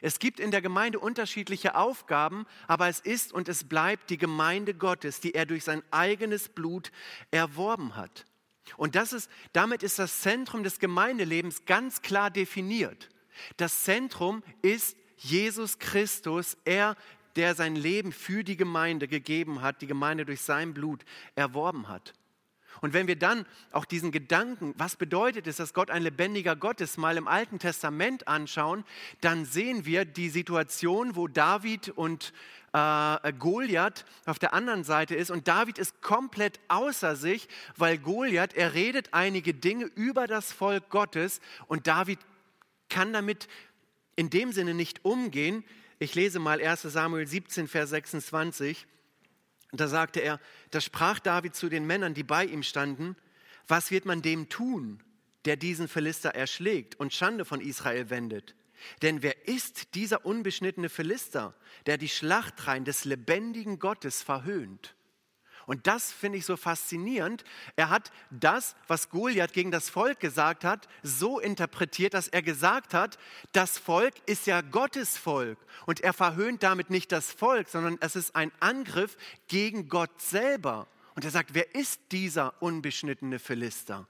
[0.02, 4.74] Es gibt in der Gemeinde unterschiedliche Aufgaben, aber es ist und es bleibt die Gemeinde
[4.74, 6.92] Gottes, die er durch sein eigenes Blut
[7.32, 8.26] erworben hat.
[8.76, 13.10] Und das ist, damit ist das Zentrum des Gemeindelebens ganz klar definiert.
[13.58, 16.96] Das Zentrum ist Jesus Christus, er,
[17.36, 21.04] der sein Leben für die Gemeinde gegeben hat, die Gemeinde durch sein Blut
[21.36, 22.14] erworben hat.
[22.82, 26.82] Und wenn wir dann auch diesen Gedanken, was bedeutet es, dass Gott ein lebendiger Gott
[26.82, 28.84] ist, mal im Alten Testament anschauen,
[29.22, 32.34] dann sehen wir die Situation, wo David und
[32.74, 35.32] äh, Goliath auf der anderen Seite ist.
[35.32, 40.90] Und David ist komplett außer sich, weil Goliath, er redet einige Dinge über das Volk
[40.90, 42.20] Gottes und David
[42.90, 43.48] kann damit
[44.16, 45.64] in dem Sinne nicht umgehen.
[46.00, 48.86] Ich lese mal 1 Samuel 17, Vers 26.
[49.72, 50.40] Da sagte er,
[50.72, 53.16] da sprach David zu den Männern, die bei ihm standen,
[53.68, 55.04] was wird man dem tun,
[55.46, 58.56] der diesen Philister erschlägt und Schande von Israel wendet?
[59.02, 64.96] Denn wer ist dieser unbeschnittene Philister, der die Schlachtreihen des lebendigen Gottes verhöhnt?
[65.68, 67.44] Und das finde ich so faszinierend.
[67.76, 72.94] Er hat das, was Goliath gegen das Volk gesagt hat, so interpretiert, dass er gesagt
[72.94, 73.20] hat,
[73.52, 75.60] das Volk ist ja Gottes Volk.
[75.86, 79.18] Und er verhöhnt damit nicht das Volk, sondern es ist ein Angriff
[79.50, 80.88] gegen Gott selber.
[81.16, 84.08] Und er sagt, wer ist dieser unbeschnittene Philister?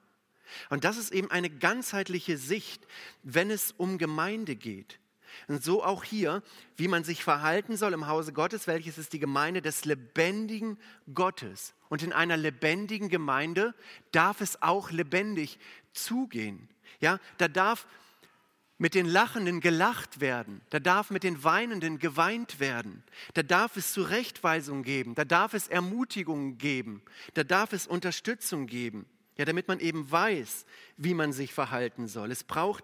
[0.69, 2.85] Und das ist eben eine ganzheitliche Sicht,
[3.23, 4.99] wenn es um Gemeinde geht.
[5.47, 6.43] Und so auch hier,
[6.75, 10.77] wie man sich verhalten soll im Hause Gottes, welches ist die Gemeinde des lebendigen
[11.13, 11.73] Gottes.
[11.89, 13.73] Und in einer lebendigen Gemeinde
[14.11, 15.59] darf es auch lebendig
[15.93, 16.69] zugehen.
[16.99, 17.87] Ja, da darf
[18.77, 23.93] mit den Lachenden gelacht werden, da darf mit den Weinenden geweint werden, da darf es
[23.93, 27.01] Zurechtweisung geben, da darf es Ermutigung geben,
[27.33, 30.65] da darf es Unterstützung geben, ja, damit man eben weiß,
[30.97, 32.31] wie man sich verhalten soll.
[32.31, 32.83] Es braucht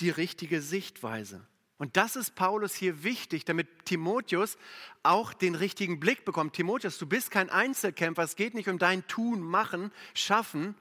[0.00, 1.46] die richtige Sichtweise.
[1.80, 4.58] Und das ist Paulus hier wichtig, damit Timotheus
[5.02, 6.52] auch den richtigen Blick bekommt.
[6.52, 10.74] Timotheus, du bist kein Einzelkämpfer, es geht nicht um dein Tun, Machen, Schaffen,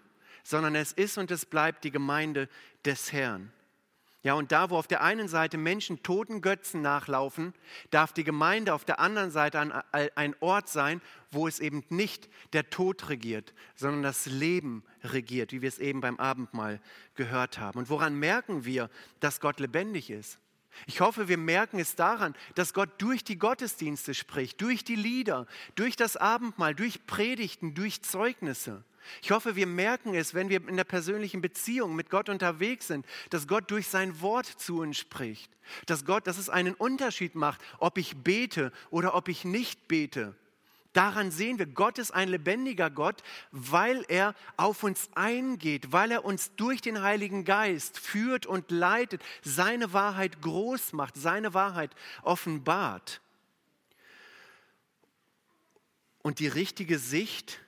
[0.44, 2.50] sondern es ist und es bleibt die Gemeinde
[2.84, 3.54] des Herrn.
[4.24, 7.54] Ja, und da, wo auf der einen Seite Menschen toten Götzen nachlaufen,
[7.92, 12.28] darf die Gemeinde auf der anderen Seite ein, ein Ort sein, wo es eben nicht
[12.52, 16.82] der Tod regiert, sondern das Leben regiert, wie wir es eben beim Abendmahl
[17.16, 17.80] gehört haben.
[17.80, 18.90] Und woran merken wir,
[19.22, 20.40] dass Gott lebendig ist?
[20.88, 25.46] Ich hoffe, wir merken es daran, dass Gott durch die Gottesdienste spricht, durch die Lieder,
[25.76, 28.84] durch das Abendmahl, durch Predigten, durch Zeugnisse.
[29.22, 33.06] Ich hoffe, wir merken es, wenn wir in der persönlichen Beziehung mit Gott unterwegs sind,
[33.30, 35.52] dass Gott durch sein Wort zu uns spricht.
[35.86, 40.36] Dass Gott, dass es einen Unterschied macht, ob ich bete oder ob ich nicht bete.
[40.94, 43.22] Daran sehen wir, Gott ist ein lebendiger Gott,
[43.52, 49.22] weil er auf uns eingeht, weil er uns durch den Heiligen Geist führt und leitet,
[49.44, 53.22] seine Wahrheit groß macht, seine Wahrheit offenbart.
[56.24, 57.60] Und die richtige Sicht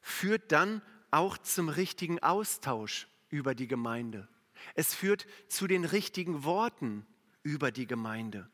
[0.00, 0.80] führt dann
[1.10, 4.28] auch zum richtigen Austausch über die Gemeinde.
[4.74, 7.06] Es führt zu den richtigen Worten
[7.42, 8.48] über die Gemeinde.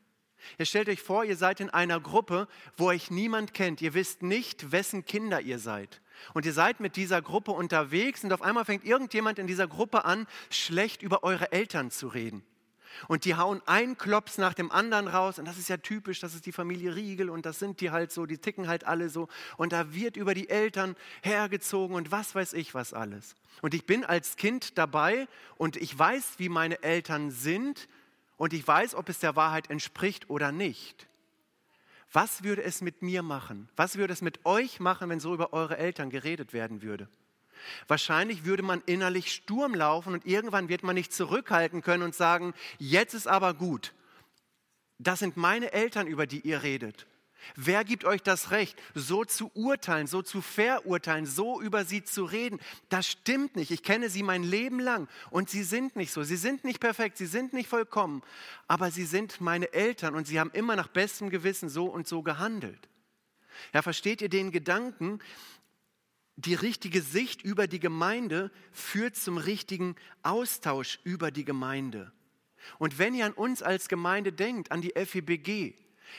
[0.57, 2.47] Ihr stellt euch vor, ihr seid in einer Gruppe,
[2.77, 3.81] wo euch niemand kennt.
[3.81, 6.01] Ihr wisst nicht, wessen Kinder ihr seid.
[6.33, 10.05] Und ihr seid mit dieser Gruppe unterwegs und auf einmal fängt irgendjemand in dieser Gruppe
[10.05, 12.43] an, schlecht über eure Eltern zu reden.
[13.07, 15.39] Und die hauen einen Klops nach dem anderen raus.
[15.39, 18.11] Und das ist ja typisch, das ist die Familie Riegel und das sind die halt
[18.11, 19.27] so, die ticken halt alle so.
[19.57, 23.35] Und da wird über die Eltern hergezogen und was weiß ich was alles.
[23.61, 27.87] Und ich bin als Kind dabei und ich weiß, wie meine Eltern sind
[28.39, 31.07] und ich weiß, ob es der Wahrheit entspricht oder nicht.
[32.11, 33.67] Was würde es mit mir machen?
[33.75, 37.09] Was würde es mit euch machen, wenn so über eure Eltern geredet werden würde?
[37.89, 42.53] Wahrscheinlich würde man innerlich Sturm laufen und irgendwann wird man nicht zurückhalten können und sagen,
[42.77, 43.93] jetzt ist aber gut.
[44.99, 47.07] Das sind meine Eltern, über die ihr redet.
[47.55, 52.25] Wer gibt euch das Recht, so zu urteilen, so zu verurteilen, so über sie zu
[52.25, 52.59] reden?
[52.89, 53.71] Das stimmt nicht.
[53.71, 56.23] Ich kenne sie mein Leben lang und sie sind nicht so.
[56.23, 58.21] Sie sind nicht perfekt, sie sind nicht vollkommen,
[58.67, 62.21] aber sie sind meine Eltern und sie haben immer nach bestem Gewissen so und so
[62.21, 62.89] gehandelt.
[63.73, 65.19] Ja, versteht ihr den Gedanken?
[66.35, 72.13] Die richtige Sicht über die Gemeinde führt zum richtigen Austausch über die Gemeinde.
[72.77, 75.75] Und wenn ihr an uns als Gemeinde denkt, an die FEBG,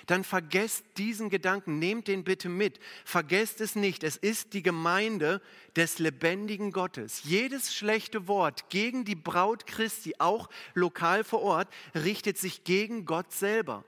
[0.07, 2.81] dann vergesst diesen Gedanken, nehmt den bitte mit.
[3.05, 5.41] Vergesst es nicht, es ist die Gemeinde
[5.77, 7.23] des lebendigen Gottes.
[7.25, 13.33] Jedes schlechte Wort gegen die Braut Christi, auch lokal vor Ort, richtet sich gegen Gott
[13.33, 13.85] selber.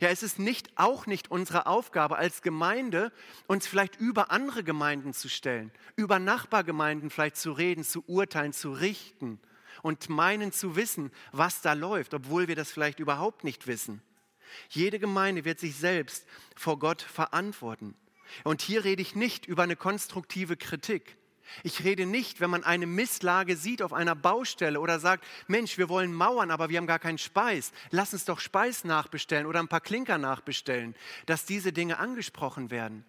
[0.00, 3.12] Ja, es ist nicht, auch nicht unsere Aufgabe als Gemeinde,
[3.46, 8.72] uns vielleicht über andere Gemeinden zu stellen, über Nachbargemeinden vielleicht zu reden, zu urteilen, zu
[8.72, 9.38] richten
[9.82, 14.02] und meinen zu wissen, was da läuft, obwohl wir das vielleicht überhaupt nicht wissen.
[14.68, 17.94] Jede Gemeinde wird sich selbst vor Gott verantworten.
[18.42, 21.16] Und hier rede ich nicht über eine konstruktive Kritik.
[21.62, 25.88] Ich rede nicht, wenn man eine Misslage sieht auf einer Baustelle oder sagt, Mensch, wir
[25.88, 27.72] wollen Mauern, aber wir haben gar keinen Speis.
[27.90, 30.94] Lass uns doch Speis nachbestellen oder ein paar Klinker nachbestellen,
[31.26, 33.04] dass diese Dinge angesprochen werden.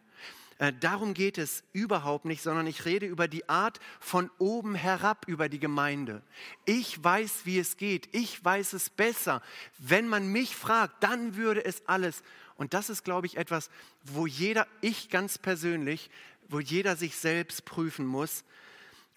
[0.57, 5.25] Äh, darum geht es überhaupt nicht, sondern ich rede über die Art von oben herab
[5.27, 6.21] über die Gemeinde.
[6.63, 8.07] Ich weiß, wie es geht.
[8.15, 9.41] Ich weiß es besser.
[9.77, 12.23] Wenn man mich fragt, dann würde es alles.
[12.55, 13.69] Und das ist, glaube ich, etwas,
[14.03, 16.09] wo jeder, ich ganz persönlich,
[16.47, 18.45] wo jeder sich selbst prüfen muss,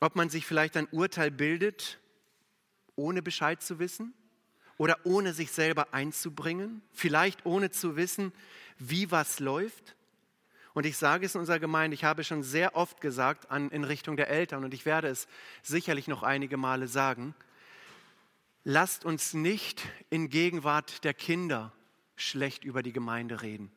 [0.00, 1.98] ob man sich vielleicht ein Urteil bildet,
[2.96, 4.12] ohne Bescheid zu wissen
[4.76, 8.32] oder ohne sich selber einzubringen, vielleicht ohne zu wissen,
[8.78, 9.94] wie was läuft.
[10.78, 13.82] Und ich sage es in unserer Gemeinde, ich habe schon sehr oft gesagt an, in
[13.82, 15.26] Richtung der Eltern und ich werde es
[15.60, 17.34] sicherlich noch einige Male sagen,
[18.62, 21.72] lasst uns nicht in Gegenwart der Kinder
[22.14, 23.72] schlecht über die Gemeinde reden.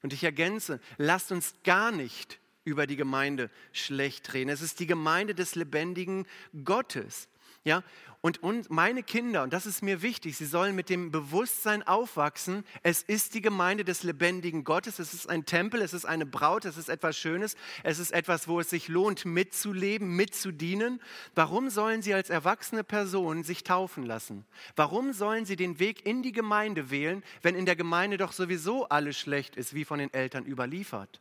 [0.00, 4.48] Und ich ergänze, lasst uns gar nicht über die Gemeinde schlecht reden.
[4.48, 6.26] Es ist die Gemeinde des lebendigen
[6.64, 7.28] Gottes.
[7.68, 7.82] Ja,
[8.22, 12.64] und, und meine Kinder, und das ist mir wichtig, sie sollen mit dem Bewusstsein aufwachsen,
[12.82, 16.64] es ist die Gemeinde des lebendigen Gottes, es ist ein Tempel, es ist eine Braut,
[16.64, 20.98] es ist etwas Schönes, es ist etwas, wo es sich lohnt, mitzuleben, mitzudienen.
[21.34, 24.46] Warum sollen sie als erwachsene Person sich taufen lassen?
[24.74, 28.88] Warum sollen sie den Weg in die Gemeinde wählen, wenn in der Gemeinde doch sowieso
[28.88, 31.20] alles schlecht ist, wie von den Eltern überliefert?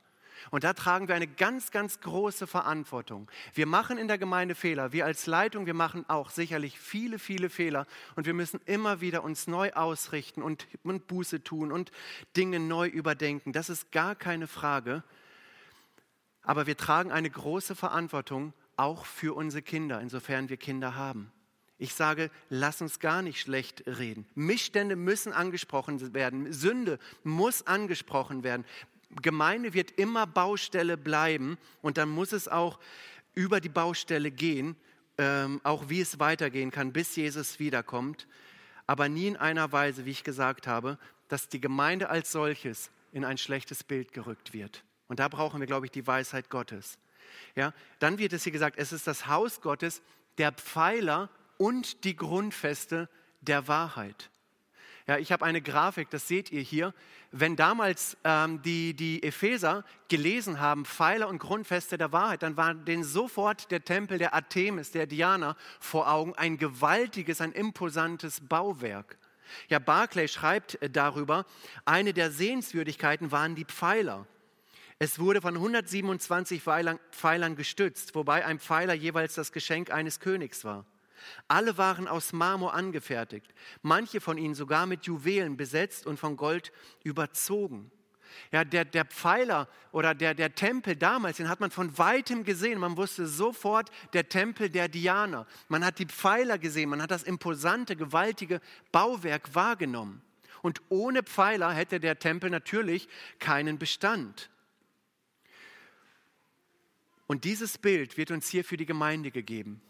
[0.52, 3.30] Und da tragen wir eine ganz, ganz große Verantwortung.
[3.54, 4.92] Wir machen in der Gemeinde Fehler.
[4.92, 7.86] Wir als Leitung, wir machen auch sicherlich viele, viele Fehler.
[8.16, 11.92] Und wir müssen immer wieder uns neu ausrichten und, und Buße tun und
[12.36, 13.54] Dinge neu überdenken.
[13.54, 15.04] Das ist gar keine Frage.
[16.42, 21.32] Aber wir tragen eine große Verantwortung auch für unsere Kinder, insofern wir Kinder haben.
[21.80, 24.26] Ich sage, lass uns gar nicht schlecht reden.
[24.34, 26.52] Missstände müssen angesprochen werden.
[26.52, 28.66] Sünde muss angesprochen werden.
[29.22, 32.80] Gemeinde wird immer Baustelle bleiben und dann muss es auch
[33.34, 34.76] über die Baustelle gehen,
[35.18, 38.28] ähm, auch wie es weitergehen kann, bis Jesus wiederkommt.
[38.86, 43.26] Aber nie in einer Weise, wie ich gesagt habe, dass die Gemeinde als solches in
[43.26, 44.84] ein schlechtes Bild gerückt wird.
[45.08, 46.98] Und da brauchen wir, glaube ich, die Weisheit Gottes.
[47.56, 50.02] Ja, dann wird es hier gesagt, es ist das Haus Gottes,
[50.38, 53.10] der Pfeiler und die Grundfeste
[53.42, 54.30] der Wahrheit.
[55.08, 56.94] Ja, ich habe eine Grafik, das seht ihr hier.
[57.32, 62.74] Wenn damals ähm, die, die Epheser gelesen haben, Pfeiler und Grundfeste der Wahrheit, dann war
[62.74, 69.18] denen sofort der Tempel der Artemis, der Diana vor Augen, ein gewaltiges, ein imposantes Bauwerk.
[69.70, 71.46] Ja, Barclay schreibt äh, darüber,
[71.86, 74.28] eine der Sehenswürdigkeiten waren die Pfeiler.
[75.00, 80.66] Es wurde von 127 Pfeilern, Pfeilern gestützt, wobei ein Pfeiler jeweils das Geschenk eines Königs
[80.66, 80.86] war.
[81.48, 86.72] Alle waren aus Marmor angefertigt, manche von ihnen sogar mit Juwelen besetzt und von Gold
[87.04, 87.92] überzogen.
[88.52, 92.80] Ja, der, der Pfeiler oder der, der Tempel damals, den hat man von weitem gesehen.
[92.80, 95.46] Man wusste sofort, der Tempel der Diana.
[95.68, 100.22] Man hat die Pfeiler gesehen, man hat das imposante, gewaltige Bauwerk wahrgenommen.
[100.62, 103.08] Und ohne Pfeiler hätte der Tempel natürlich
[103.40, 104.50] keinen Bestand.
[107.28, 109.82] Und dieses Bild wird uns hier für die Gemeinde gegeben.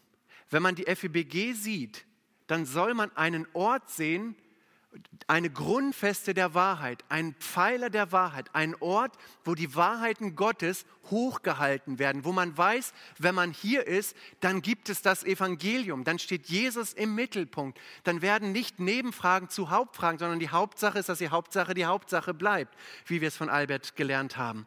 [0.50, 2.06] Wenn man die FEBG sieht,
[2.48, 4.36] dann soll man einen Ort sehen,
[5.28, 12.00] eine Grundfeste der Wahrheit, ein Pfeiler der Wahrheit, ein Ort, wo die Wahrheiten Gottes hochgehalten
[12.00, 16.48] werden, wo man weiß, wenn man hier ist, dann gibt es das Evangelium, dann steht
[16.48, 21.30] Jesus im Mittelpunkt, dann werden nicht Nebenfragen zu Hauptfragen, sondern die Hauptsache ist, dass die
[21.30, 24.66] Hauptsache die Hauptsache bleibt, wie wir es von Albert gelernt haben.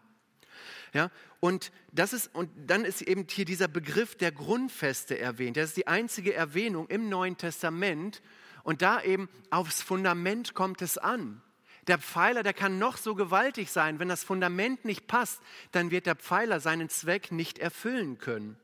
[0.93, 1.11] Ja,
[1.41, 5.57] und, das ist, und dann ist eben hier dieser Begriff der Grundfeste erwähnt.
[5.57, 8.23] Das ist die einzige Erwähnung im Neuen Testament.
[8.63, 11.41] Und da eben aufs Fundament kommt es an.
[11.87, 13.99] Der Pfeiler, der kann noch so gewaltig sein.
[13.99, 15.41] Wenn das Fundament nicht passt,
[15.73, 18.59] dann wird der Pfeiler seinen Zweck nicht erfüllen können.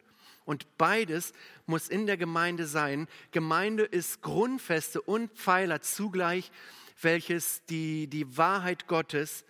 [0.44, 1.32] Und beides
[1.64, 3.08] muss in der Gemeinde sein.
[3.32, 6.52] Gemeinde ist Grundfeste und Pfeiler zugleich,
[7.00, 9.44] welches die, die Wahrheit Gottes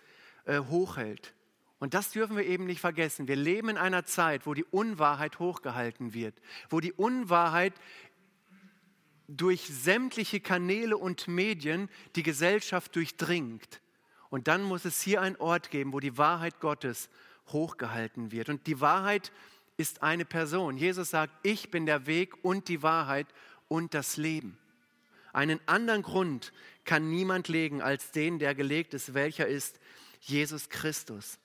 [0.45, 1.33] äh, hochhält.
[1.79, 3.27] Und das dürfen wir eben nicht vergessen.
[3.27, 6.33] Wir leben in einer Zeit, wo die Unwahrheit hochgehalten wird,
[6.69, 7.73] wo die Unwahrheit
[9.27, 13.81] durch sämtliche Kanäle und Medien die Gesellschaft durchdringt.
[14.29, 17.09] Und dann muss es hier einen Ort geben, wo die Wahrheit Gottes
[17.49, 18.49] hochgehalten wird.
[18.49, 19.31] Und die Wahrheit
[19.77, 20.77] ist eine Person.
[20.77, 23.27] Jesus sagt, ich bin der Weg und die Wahrheit
[23.67, 24.57] und das Leben.
[25.33, 26.51] Einen anderen Grund
[26.83, 29.79] kann niemand legen als den, der gelegt ist, welcher ist
[30.21, 31.37] Jesus Christus.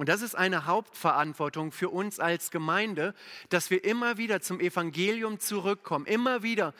[0.00, 3.14] Und das ist eine Hauptverantwortung für uns als Gemeinde,
[3.50, 6.72] dass wir immer wieder zum Evangelium zurückkommen, immer wieder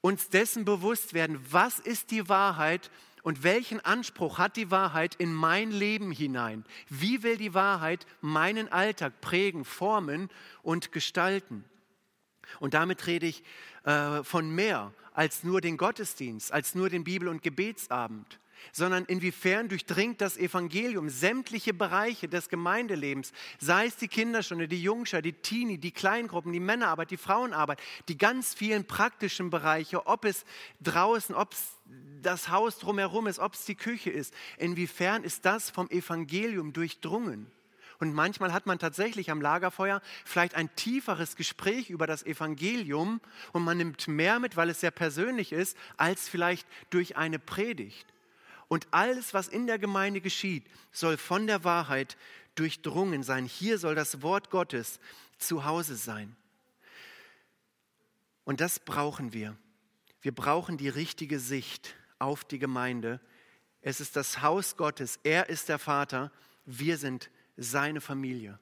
[0.00, 2.92] uns dessen bewusst werden, was ist die Wahrheit
[3.24, 6.64] und welchen Anspruch hat die Wahrheit in mein Leben hinein?
[6.88, 10.30] Wie will die Wahrheit meinen Alltag prägen, formen
[10.62, 11.64] und gestalten?
[12.60, 13.42] Und damit rede ich
[13.82, 18.38] äh, von mehr als nur den Gottesdienst, als nur den Bibel- und Gebetsabend
[18.72, 25.22] sondern inwiefern durchdringt das Evangelium sämtliche Bereiche des Gemeindelebens, sei es die Kinderstunde, die Jungschar,
[25.22, 30.44] die Teenie, die Kleingruppen, die Männerarbeit, die Frauenarbeit, die ganz vielen praktischen Bereiche, ob es
[30.80, 31.72] draußen, ob es
[32.22, 34.32] das Haus drumherum ist, ob es die Küche ist.
[34.58, 37.50] Inwiefern ist das vom Evangelium durchdrungen?
[38.02, 43.20] Und manchmal hat man tatsächlich am Lagerfeuer vielleicht ein tieferes Gespräch über das Evangelium
[43.52, 48.11] und man nimmt mehr mit, weil es sehr persönlich ist, als vielleicht durch eine Predigt.
[48.72, 52.16] Und alles, was in der Gemeinde geschieht, soll von der Wahrheit
[52.54, 53.44] durchdrungen sein.
[53.44, 54.98] Hier soll das Wort Gottes
[55.36, 56.34] zu Hause sein.
[58.44, 59.58] Und das brauchen wir.
[60.22, 63.20] Wir brauchen die richtige Sicht auf die Gemeinde.
[63.82, 65.20] Es ist das Haus Gottes.
[65.22, 66.32] Er ist der Vater.
[66.64, 68.58] Wir sind seine Familie.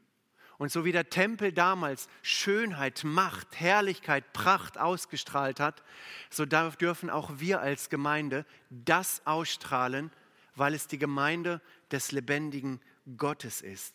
[0.60, 5.82] Und so wie der Tempel damals Schönheit, Macht, Herrlichkeit, Pracht ausgestrahlt hat,
[6.28, 10.12] so dürfen auch wir als Gemeinde das ausstrahlen,
[10.56, 12.78] weil es die Gemeinde des lebendigen
[13.16, 13.94] Gottes ist.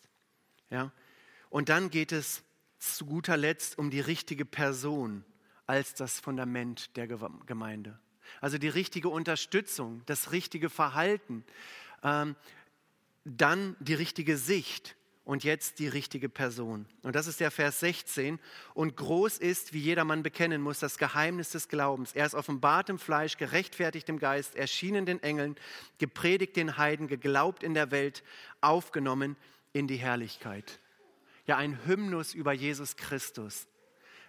[0.68, 0.90] Ja?
[1.50, 2.42] Und dann geht es
[2.80, 5.24] zu guter Letzt um die richtige Person
[5.66, 7.96] als das Fundament der Gemeinde.
[8.40, 11.44] Also die richtige Unterstützung, das richtige Verhalten,
[12.02, 12.34] ähm,
[13.24, 16.86] dann die richtige Sicht und jetzt die richtige Person.
[17.02, 18.38] Und das ist der Vers 16.
[18.74, 22.12] Und groß ist, wie jedermann bekennen muss, das Geheimnis des Glaubens.
[22.12, 25.56] Er ist offenbart im Fleisch, gerechtfertigt im Geist, erschienen den Engeln,
[25.98, 28.22] gepredigt den Heiden, geglaubt in der Welt,
[28.60, 29.36] aufgenommen
[29.72, 30.78] in die Herrlichkeit.
[31.46, 33.66] Ja, ein Hymnus über Jesus Christus.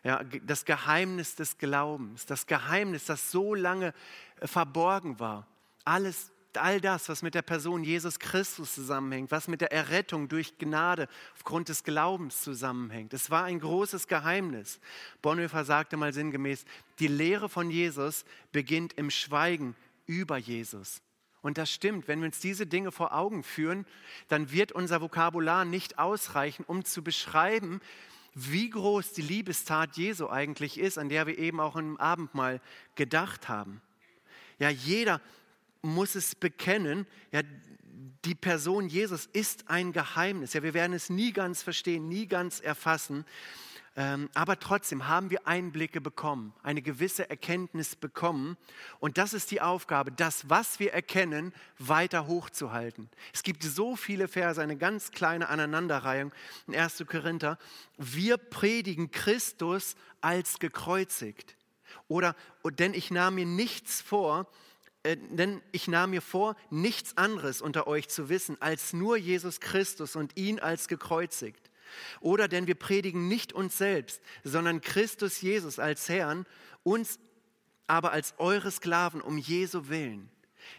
[0.04, 3.94] Ja, das Geheimnis des Glaubens, das Geheimnis, das so lange
[4.40, 5.46] äh, verborgen war.
[5.86, 10.58] Alles all das, was mit der Person Jesus Christus zusammenhängt, was mit der Errettung durch
[10.58, 13.14] Gnade aufgrund des Glaubens zusammenhängt.
[13.14, 14.80] Es war ein großes Geheimnis.
[15.22, 16.66] Bonhoeffer sagte mal sinngemäß,
[17.00, 21.02] die Lehre von Jesus beginnt im Schweigen über Jesus.
[21.42, 23.86] Und das stimmt, wenn wir uns diese Dinge vor Augen führen,
[24.28, 27.80] dann wird unser Vokabular nicht ausreichen, um zu beschreiben,
[28.34, 32.62] wie groß die Liebestat Jesu eigentlich ist, an der wir eben auch im Abendmahl
[32.96, 33.82] gedacht haben.
[34.60, 35.22] Ja, jeder
[35.82, 37.42] muss es bekennen, ja,
[38.26, 40.54] die Person Jesus ist ein Geheimnis.
[40.54, 43.26] Ja, wir werden es nie ganz verstehen, nie ganz erfassen.
[44.00, 48.56] Ähm, aber trotzdem haben wir Einblicke bekommen, eine gewisse Erkenntnis bekommen.
[49.00, 53.10] Und das ist die Aufgabe, das, was wir erkennen, weiter hochzuhalten.
[53.34, 56.32] Es gibt so viele Verse, eine ganz kleine Aneinanderreihung
[56.68, 57.06] in 1.
[57.08, 57.58] Korinther.
[57.98, 61.56] Wir predigen Christus als gekreuzigt.
[62.08, 64.48] Oder, denn ich nahm mir nichts vor,
[65.16, 70.16] denn ich nahm mir vor, nichts anderes unter euch zu wissen, als nur Jesus Christus
[70.16, 71.72] und ihn als gekreuzigt.
[72.20, 76.46] Oder denn wir predigen nicht uns selbst, sondern Christus Jesus als Herrn,
[76.84, 77.20] uns
[77.88, 80.30] aber als eure Sklaven um Jesu willen.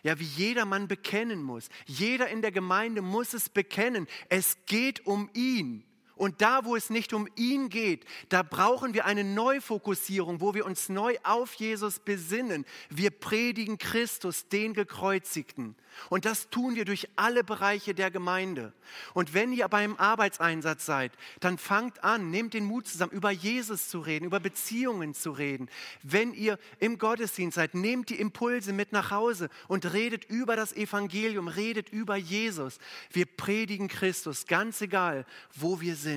[0.03, 1.69] Ja, wie jedermann bekennen muss.
[1.87, 4.07] Jeder in der Gemeinde muss es bekennen.
[4.29, 5.85] Es geht um ihn.
[6.19, 10.67] Und da, wo es nicht um ihn geht, da brauchen wir eine Neufokussierung, wo wir
[10.67, 12.67] uns neu auf Jesus besinnen.
[12.91, 15.77] Wir predigen Christus, den Gekreuzigten.
[16.09, 18.73] Und das tun wir durch alle Bereiche der Gemeinde.
[19.15, 23.89] Und wenn ihr beim Arbeitseinsatz seid, dann fangt an, nehmt den Mut zusammen, über Jesus
[23.89, 25.69] zu reden, über Beziehungen zu reden.
[26.03, 30.73] Wenn ihr im Gottesdienst seid, nehmt die Impulse mit nach Hause und redet über das
[30.73, 32.79] Evangelium, redet über Jesus.
[33.11, 36.08] Wir predigen Christus, ganz egal, wo wir sind.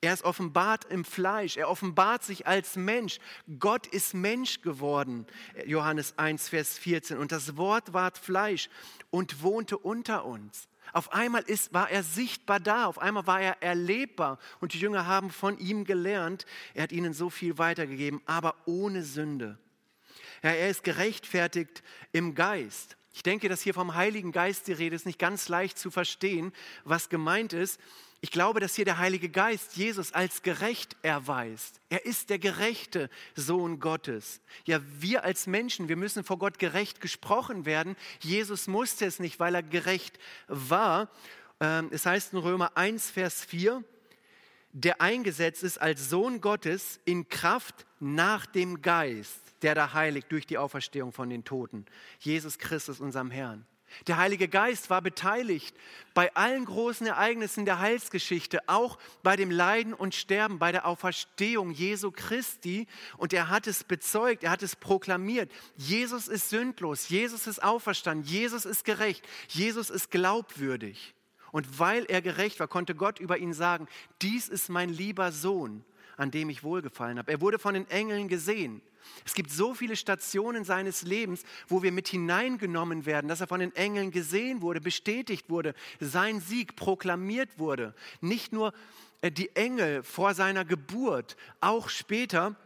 [0.00, 1.56] Er ist offenbart im Fleisch.
[1.56, 3.18] Er offenbart sich als Mensch.
[3.58, 5.26] Gott ist Mensch geworden.
[5.66, 7.18] Johannes 1, Vers 14.
[7.18, 8.68] Und das Wort ward Fleisch
[9.10, 10.68] und wohnte unter uns.
[10.92, 15.06] Auf einmal ist, war er sichtbar da, auf einmal war er erlebbar und die Jünger
[15.06, 16.46] haben von ihm gelernt.
[16.74, 19.58] Er hat ihnen so viel weitergegeben, aber ohne Sünde.
[20.42, 22.96] Ja, er ist gerechtfertigt im Geist.
[23.12, 26.52] Ich denke, dass hier vom Heiligen Geist die Rede ist, nicht ganz leicht zu verstehen,
[26.84, 27.80] was gemeint ist.
[28.20, 31.80] Ich glaube, dass hier der Heilige Geist Jesus als gerecht erweist.
[31.88, 34.40] Er ist der gerechte Sohn Gottes.
[34.64, 37.96] Ja, wir als Menschen, wir müssen vor Gott gerecht gesprochen werden.
[38.20, 41.10] Jesus musste es nicht, weil er gerecht war.
[41.60, 43.84] Ähm, es heißt in Römer 1, Vers 4,
[44.72, 50.46] der eingesetzt ist als Sohn Gottes in Kraft nach dem Geist, der da heiligt durch
[50.46, 51.86] die Auferstehung von den Toten.
[52.18, 53.64] Jesus Christus, unserem Herrn.
[54.06, 55.76] Der Heilige Geist war beteiligt
[56.14, 61.70] bei allen großen Ereignissen der Heilsgeschichte, auch bei dem Leiden und Sterben, bei der Auferstehung
[61.70, 62.86] Jesu Christi.
[63.16, 65.50] Und er hat es bezeugt, er hat es proklamiert.
[65.76, 71.14] Jesus ist sündlos, Jesus ist auferstanden, Jesus ist gerecht, Jesus ist glaubwürdig.
[71.50, 73.88] Und weil er gerecht war, konnte Gott über ihn sagen,
[74.20, 75.84] dies ist mein lieber Sohn,
[76.18, 77.32] an dem ich wohlgefallen habe.
[77.32, 78.82] Er wurde von den Engeln gesehen.
[79.24, 83.60] Es gibt so viele Stationen seines Lebens, wo wir mit hineingenommen werden, dass er von
[83.60, 87.94] den Engeln gesehen wurde, bestätigt wurde, sein Sieg proklamiert wurde.
[88.20, 88.74] Nicht nur
[89.22, 92.56] äh, die Engel vor seiner Geburt, auch später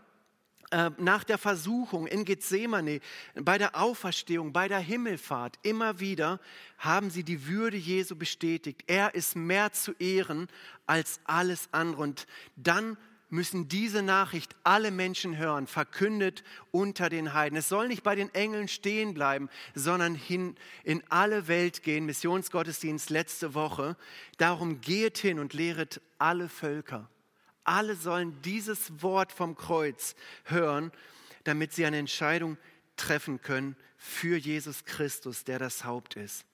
[0.71, 3.01] äh, nach der Versuchung in Gethsemane,
[3.35, 6.41] bei der Auferstehung, bei der Himmelfahrt, immer wieder
[6.79, 8.83] haben sie die Würde Jesu bestätigt.
[8.87, 10.49] Er ist mehr zu ehren
[10.87, 12.03] als alles andere.
[12.03, 12.27] Und
[12.57, 12.97] dann
[13.33, 17.57] müssen diese Nachricht alle Menschen hören, verkündet unter den Heiden.
[17.57, 20.55] Es soll nicht bei den Engeln stehen bleiben, sondern hin
[20.85, 22.05] in alle Welt gehen.
[22.05, 23.97] Missionsgottesdienst letzte Woche.
[24.37, 27.09] Darum geht hin und lehret alle Völker.
[27.65, 30.15] Alle sollen dieses Wort vom Kreuz
[30.45, 30.93] hören,
[31.45, 32.59] damit sie eine Entscheidung
[32.99, 36.45] treffen können für Jesus Christus, der das Haupt ist.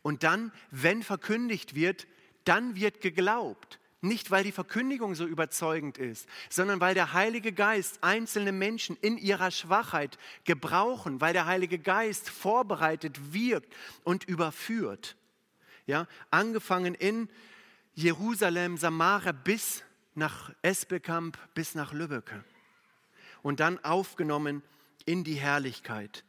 [0.00, 2.06] Und dann, wenn verkündigt wird,
[2.44, 3.78] dann wird geglaubt.
[4.04, 9.16] Nicht, weil die Verkündigung so überzeugend ist, sondern weil der Heilige Geist einzelne Menschen in
[9.16, 13.74] ihrer Schwachheit gebrauchen, weil der Heilige Geist vorbereitet, wirkt
[14.04, 15.16] und überführt.
[15.86, 17.30] Ja, angefangen in
[17.94, 19.82] Jerusalem, Samaria bis
[20.14, 22.44] nach Esbekamp, bis nach Lübbecke.
[23.42, 24.62] Und dann aufgenommen
[25.06, 26.24] in die Herrlichkeit.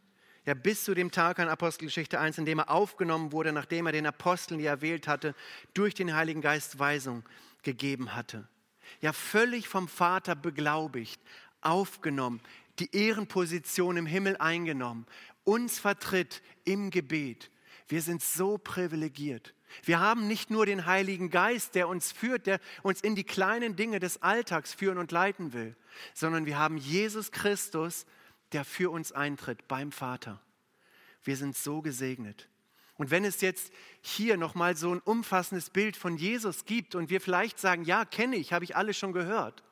[0.45, 3.91] Ja, bis zu dem Tag an Apostelgeschichte 1, in dem er aufgenommen wurde, nachdem er
[3.91, 5.35] den Aposteln, die er erwählt hatte,
[5.73, 7.23] durch den Heiligen Geist Weisung
[7.65, 8.47] gegeben hatte.
[9.01, 11.19] Ja, völlig vom Vater beglaubigt,
[11.59, 12.39] aufgenommen,
[12.79, 15.05] die Ehrenposition im Himmel eingenommen,
[15.43, 17.51] uns vertritt im Gebet.
[17.87, 19.53] Wir sind so privilegiert.
[19.83, 23.75] Wir haben nicht nur den Heiligen Geist, der uns führt, der uns in die kleinen
[23.75, 25.75] Dinge des Alltags führen und leiten will,
[26.13, 28.05] sondern wir haben Jesus Christus,
[28.53, 30.41] der für uns eintritt beim Vater.
[31.23, 32.47] Wir sind so gesegnet.
[32.97, 37.19] Und wenn es jetzt hier nochmal so ein umfassendes Bild von Jesus gibt und wir
[37.19, 39.63] vielleicht sagen, ja, kenne ich, habe ich alles schon gehört,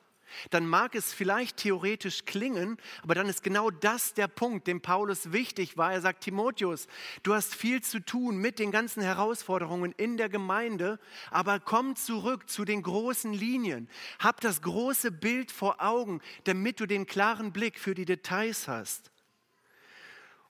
[0.50, 5.32] dann mag es vielleicht theoretisch klingen, aber dann ist genau das der Punkt, dem Paulus
[5.32, 5.92] wichtig war.
[5.92, 6.86] Er sagt, Timotheus,
[7.22, 10.98] du hast viel zu tun mit den ganzen Herausforderungen in der Gemeinde,
[11.30, 13.88] aber komm zurück zu den großen Linien.
[14.18, 19.10] Hab das große Bild vor Augen, damit du den klaren Blick für die Details hast.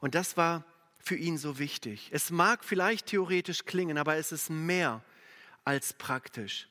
[0.00, 0.64] Und das war
[1.04, 2.08] für ihn so wichtig?
[2.12, 5.04] Es mag vielleicht theoretisch klingen, aber es ist mehr
[5.64, 6.68] als praktisch.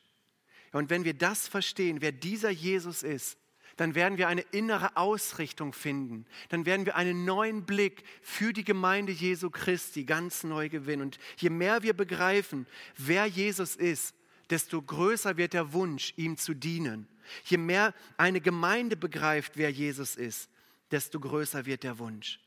[0.71, 3.37] Und wenn wir das verstehen, wer dieser Jesus ist,
[3.77, 6.25] dann werden wir eine innere Ausrichtung finden.
[6.49, 11.03] Dann werden wir einen neuen Blick für die Gemeinde Jesu Christi ganz neu gewinnen.
[11.03, 12.67] Und je mehr wir begreifen,
[12.97, 14.13] wer Jesus ist,
[14.49, 17.07] desto größer wird der Wunsch, ihm zu dienen.
[17.45, 20.49] Je mehr eine Gemeinde begreift, wer Jesus ist,
[20.91, 22.39] desto größer wird der Wunsch.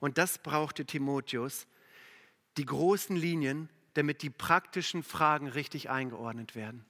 [0.00, 1.66] Und das brauchte Timotheus,
[2.56, 6.84] die großen Linien, damit die praktischen Fragen richtig eingeordnet werden.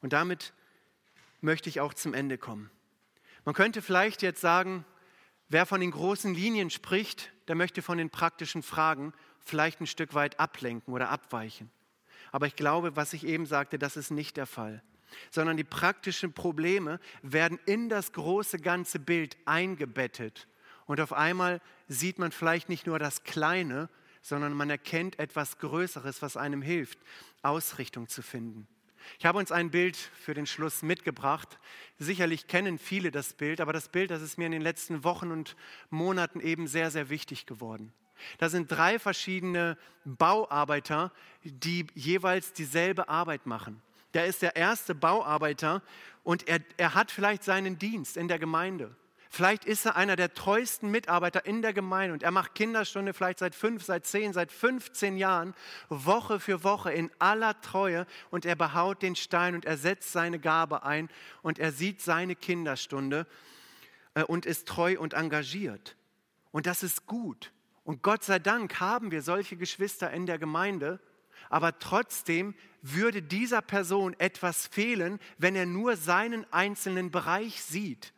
[0.00, 0.52] Und damit
[1.40, 2.70] möchte ich auch zum Ende kommen.
[3.44, 4.84] Man könnte vielleicht jetzt sagen,
[5.48, 10.14] wer von den großen Linien spricht, der möchte von den praktischen Fragen vielleicht ein Stück
[10.14, 11.70] weit ablenken oder abweichen.
[12.32, 14.82] Aber ich glaube, was ich eben sagte, das ist nicht der Fall,
[15.30, 20.46] sondern die praktischen Probleme werden in das große ganze Bild eingebettet.
[20.88, 23.90] Und auf einmal sieht man vielleicht nicht nur das Kleine,
[24.22, 26.98] sondern man erkennt etwas Größeres, was einem hilft,
[27.42, 28.66] Ausrichtung zu finden.
[29.18, 31.58] Ich habe uns ein Bild für den Schluss mitgebracht.
[31.98, 35.30] Sicherlich kennen viele das Bild, aber das Bild, das ist mir in den letzten Wochen
[35.30, 35.56] und
[35.90, 37.92] Monaten eben sehr, sehr wichtig geworden.
[38.38, 39.76] Da sind drei verschiedene
[40.06, 41.12] Bauarbeiter,
[41.44, 43.82] die jeweils dieselbe Arbeit machen.
[44.14, 45.82] Der ist der erste Bauarbeiter
[46.24, 48.96] und er, er hat vielleicht seinen Dienst in der Gemeinde.
[49.30, 53.40] Vielleicht ist er einer der treuesten Mitarbeiter in der Gemeinde und er macht Kinderstunde vielleicht
[53.40, 55.54] seit fünf, seit zehn, seit 15 Jahren,
[55.90, 60.38] Woche für Woche in aller Treue und er behaut den Stein und er setzt seine
[60.38, 61.10] Gabe ein
[61.42, 63.26] und er sieht seine Kinderstunde
[64.14, 65.96] äh, und ist treu und engagiert.
[66.50, 67.52] Und das ist gut.
[67.84, 71.00] Und Gott sei Dank haben wir solche Geschwister in der Gemeinde,
[71.50, 78.12] aber trotzdem würde dieser Person etwas fehlen, wenn er nur seinen einzelnen Bereich sieht.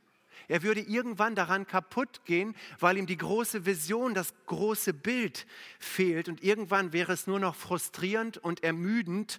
[0.51, 5.47] Er würde irgendwann daran kaputt gehen, weil ihm die große Vision, das große Bild
[5.79, 6.29] fehlt.
[6.29, 9.39] Und irgendwann wäre es nur noch frustrierend und ermüdend,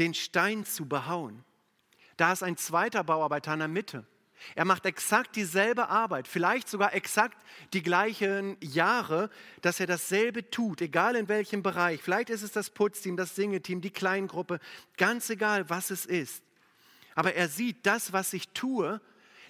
[0.00, 1.44] den Stein zu behauen.
[2.16, 4.04] Da ist ein zweiter Bauarbeiter in der Mitte.
[4.56, 7.38] Er macht exakt dieselbe Arbeit, vielleicht sogar exakt
[7.72, 9.30] die gleichen Jahre,
[9.62, 12.02] dass er dasselbe tut, egal in welchem Bereich.
[12.02, 14.58] Vielleicht ist es das Putzteam, das Singeteam, die Kleingruppe,
[14.96, 16.42] ganz egal, was es ist.
[17.14, 19.00] Aber er sieht, das, was ich tue,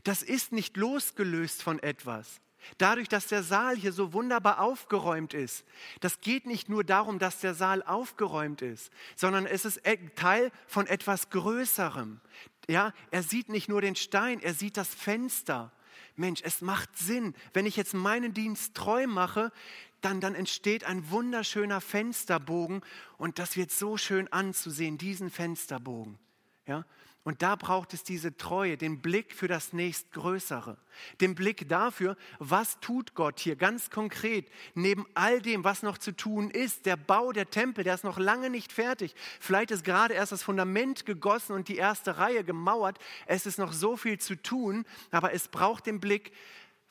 [0.04, 2.40] das ist nicht losgelöst von etwas.
[2.76, 5.64] Dadurch, dass der Saal hier so wunderbar aufgeräumt ist,
[6.00, 10.50] das geht nicht nur darum, dass der Saal aufgeräumt ist, sondern es ist e- Teil
[10.66, 12.20] von etwas Größerem.
[12.68, 15.72] Ja, er sieht nicht nur den Stein, er sieht das Fenster.
[16.16, 17.34] Mensch, es macht Sinn.
[17.52, 19.52] Wenn ich jetzt meinen Dienst treu mache,
[20.00, 22.82] dann, dann entsteht ein wunderschöner Fensterbogen
[23.16, 26.18] und das wird so schön anzusehen, diesen Fensterbogen.
[26.66, 26.84] Ja?
[27.28, 30.78] Und da braucht es diese Treue, den Blick für das nächstgrößere,
[31.20, 36.16] den Blick dafür, was tut Gott hier ganz konkret, neben all dem, was noch zu
[36.16, 36.86] tun ist.
[36.86, 39.14] Der Bau der Tempel, der ist noch lange nicht fertig.
[39.40, 42.96] Vielleicht ist gerade erst das Fundament gegossen und die erste Reihe gemauert.
[43.26, 46.32] Es ist noch so viel zu tun, aber es braucht den Blick,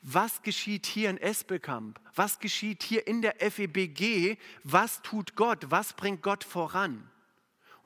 [0.02, 1.98] was geschieht hier in Espelkamp?
[2.14, 4.36] Was geschieht hier in der FEBG?
[4.62, 5.66] Was tut Gott?
[5.70, 7.10] Was bringt Gott voran?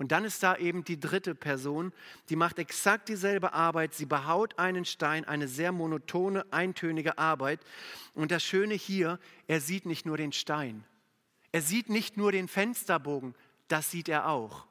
[0.02, 1.92] Und dann ist da eben die dritte Person,
[2.28, 3.94] die macht exakt dieselbe Arbeit.
[3.94, 7.60] Sie behaut einen Stein, eine sehr monotone, eintönige Arbeit.
[8.12, 10.82] Und das Schöne hier, er sieht nicht nur den Stein.
[11.52, 13.36] Er sieht nicht nur den Fensterbogen,
[13.68, 14.66] das sieht er auch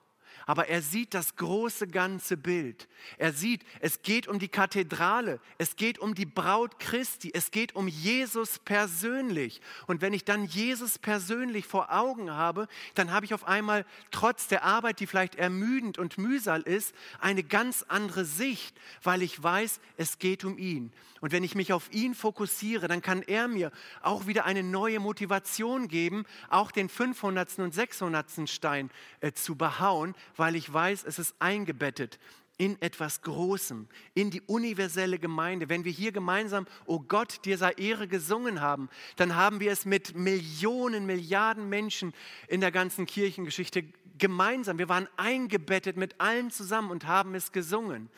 [0.52, 2.89] aber er sieht das große ganze Bild.
[3.18, 7.74] Er sieht, es geht um die Kathedrale, es geht um die Braut Christi, es geht
[7.74, 9.62] um Jesus persönlich.
[9.88, 14.49] Und wenn ich dann Jesus persönlich vor Augen habe, dann habe ich auf einmal trotz
[14.49, 19.80] der Arbeit, die vielleicht ermüdend und mühsal ist, eine ganz andere Sicht, weil ich weiß,
[19.95, 20.91] es geht um ihn.
[21.22, 23.72] Und wenn ich mich auf ihn fokussiere, dann kann er mir
[24.02, 27.60] auch wieder eine neue Motivation geben, auch den 500.
[27.60, 28.49] und 600.
[28.49, 28.89] Stein
[29.20, 32.18] äh, zu behauen, weil ich weiß, es ist eingebettet
[32.58, 35.70] in etwas Großem, in die universelle Gemeinde.
[35.70, 39.86] Wenn wir hier gemeinsam, oh Gott, dir sei Ehre gesungen haben, dann haben wir es
[39.86, 42.12] mit Millionen, Milliarden Menschen
[42.48, 43.84] in der ganzen Kirchengeschichte
[44.22, 48.09] gemeinsam, wir waren eingebettet mit allen zusammen und haben es gesungen.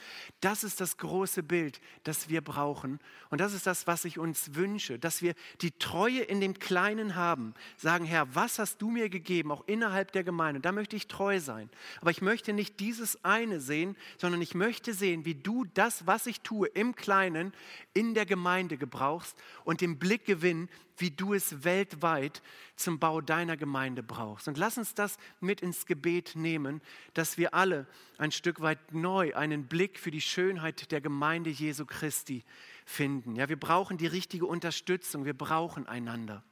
[0.42, 3.00] Das ist das große Bild, das wir brauchen.
[3.30, 7.16] Und das ist das, was ich uns wünsche, dass wir die Treue in dem Kleinen
[7.16, 7.56] haben.
[7.78, 10.60] Sagen, Herr, was hast du mir gegeben, auch innerhalb der Gemeinde?
[10.60, 11.70] Da möchte ich treu sein.
[12.02, 16.28] Aber ich möchte nicht dieses eine sehen, sondern ich möchte sehen, wie du das, was
[16.28, 17.54] ich tue im Kleinen,
[17.94, 22.42] in der Gemeinde gebrauchst und den Blick gewinnen, wie du es weltweit
[22.76, 24.48] zum Bau deiner Gemeinde brauchst.
[24.48, 26.82] Und lass uns das mit ins Gebet nehmen,
[27.14, 27.88] dass wir alle
[28.18, 32.44] ein Stück weit neu einen Blick für die Schönheit der Gemeinde Jesu Christi
[32.86, 33.36] finden.
[33.36, 36.44] Ja, wir brauchen die richtige Unterstützung, wir brauchen einander.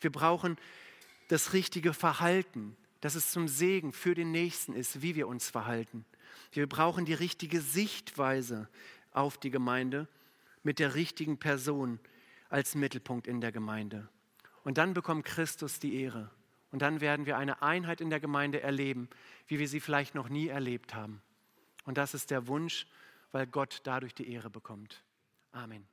[0.00, 0.56] Wir brauchen
[1.28, 6.04] das richtige Verhalten, dass es zum Segen für den Nächsten ist, wie wir uns verhalten.
[6.52, 8.68] Wir brauchen die richtige Sichtweise
[9.12, 10.08] auf die Gemeinde
[10.62, 11.98] mit der richtigen Person
[12.48, 14.08] als Mittelpunkt in der Gemeinde.
[14.64, 16.30] Und dann bekommt Christus die Ehre.
[16.72, 19.08] Und dann werden wir eine Einheit in der Gemeinde erleben,
[19.46, 21.22] wie wir sie vielleicht noch nie erlebt haben.
[21.84, 22.86] Und das ist der Wunsch,
[23.32, 25.02] weil Gott dadurch die Ehre bekommt.
[25.52, 25.86] Amen.